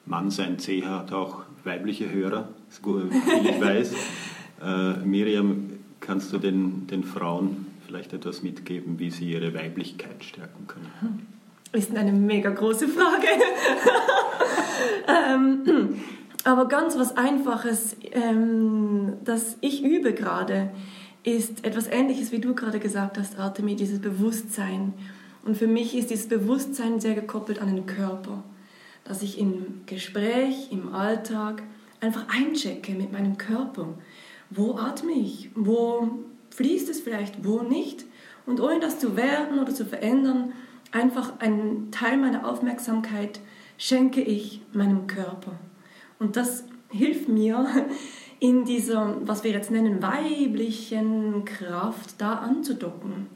Mann 0.05 0.31
sein 0.31 0.59
CH 0.59 0.85
hat 0.87 1.13
auch 1.13 1.45
weibliche 1.65 2.11
Hörer, 2.11 2.49
so 2.69 3.11
wie 3.11 3.49
ich 3.49 3.61
weiß. 3.61 3.95
Äh, 4.65 4.99
Miriam, 4.99 5.71
kannst 5.99 6.33
du 6.33 6.39
den, 6.39 6.87
den 6.87 7.03
Frauen 7.03 7.67
vielleicht 7.93 8.15
etwas 8.15 8.43
mitgeben, 8.43 8.99
wie 8.99 9.11
sie 9.11 9.31
ihre 9.31 9.53
Weiblichkeit 9.53 10.25
stärken 10.25 10.67
können? 10.67 11.27
Ist 11.73 11.95
eine 11.95 12.13
mega 12.13 12.49
große 12.49 12.89
Frage. 12.89 13.27
ähm, 15.29 16.01
aber 16.45 16.69
ganz 16.69 16.97
was 16.97 17.19
Einfaches, 17.19 17.97
ähm, 18.13 19.15
das 19.25 19.59
ich 19.61 19.85
übe 19.85 20.15
gerade, 20.15 20.71
ist 21.23 21.67
etwas 21.67 21.87
Ähnliches, 21.87 22.33
wie 22.33 22.41
du 22.41 22.55
gerade 22.55 22.81
gesagt 22.81 23.19
hast, 23.19 23.39
Artemi, 23.39 23.77
dieses 23.77 24.01
Bewusstsein. 24.01 24.95
Und 25.45 25.59
für 25.59 25.67
mich 25.67 25.95
ist 25.95 26.09
dieses 26.09 26.29
Bewusstsein 26.29 26.99
sehr 26.99 27.15
gekoppelt 27.15 27.61
an 27.61 27.75
den 27.75 27.85
Körper. 27.85 28.43
Dass 29.05 29.23
ich 29.23 29.39
im 29.39 29.83
Gespräch, 29.85 30.73
im 30.73 30.95
Alltag 30.95 31.63
einfach 32.01 32.25
einchecke 32.29 32.93
mit 32.93 33.13
meinem 33.13 33.37
Körper. 33.37 33.89
Wo 34.49 34.77
atme 34.77 35.13
ich? 35.13 35.51
Wo 35.55 36.25
fließt 36.55 36.89
es 36.89 37.01
vielleicht? 37.01 37.45
Wo 37.45 37.63
nicht? 37.63 38.05
Und 38.47 38.61
ohne 38.61 38.81
das 38.81 38.99
zu 38.99 39.17
werten 39.17 39.59
oder 39.59 39.75
zu 39.75 39.85
verändern, 39.85 40.53
einfach 40.91 41.41
einen 41.41 41.91
Teil 41.91 42.17
meiner 42.17 42.49
Aufmerksamkeit 42.49 43.41
schenke 43.79 44.21
ich 44.21 44.61
meinem 44.73 45.07
Körper. 45.07 45.53
Und 46.19 46.37
das 46.37 46.65
hilft 46.89 47.29
mir, 47.29 47.67
in 48.41 48.65
dieser, 48.65 49.17
was 49.27 49.45
wir 49.45 49.53
jetzt 49.53 49.71
nennen, 49.71 50.03
weiblichen 50.03 51.45
Kraft 51.45 52.15
da 52.19 52.35
anzudocken 52.35 53.29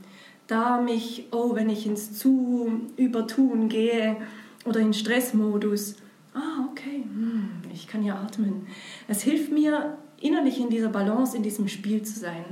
da 0.46 0.80
mich, 0.80 1.26
oh, 1.32 1.54
wenn 1.54 1.68
ich 1.68 1.86
ins 1.86 2.18
zu 2.18 2.80
übertun 2.96 3.68
gehe 3.68 4.16
oder 4.64 4.80
in 4.80 4.94
Stressmodus, 4.94 5.96
ah, 6.34 6.68
okay, 6.70 7.02
hm, 7.02 7.50
ich 7.72 7.88
kann 7.88 8.04
ja 8.04 8.16
atmen. 8.20 8.66
Es 9.08 9.22
hilft 9.22 9.52
mir, 9.52 9.98
innerlich 10.20 10.60
in 10.60 10.70
dieser 10.70 10.88
Balance, 10.88 11.36
in 11.36 11.42
diesem 11.42 11.68
Spiel 11.68 12.02
zu 12.02 12.18
sein. 12.18 12.44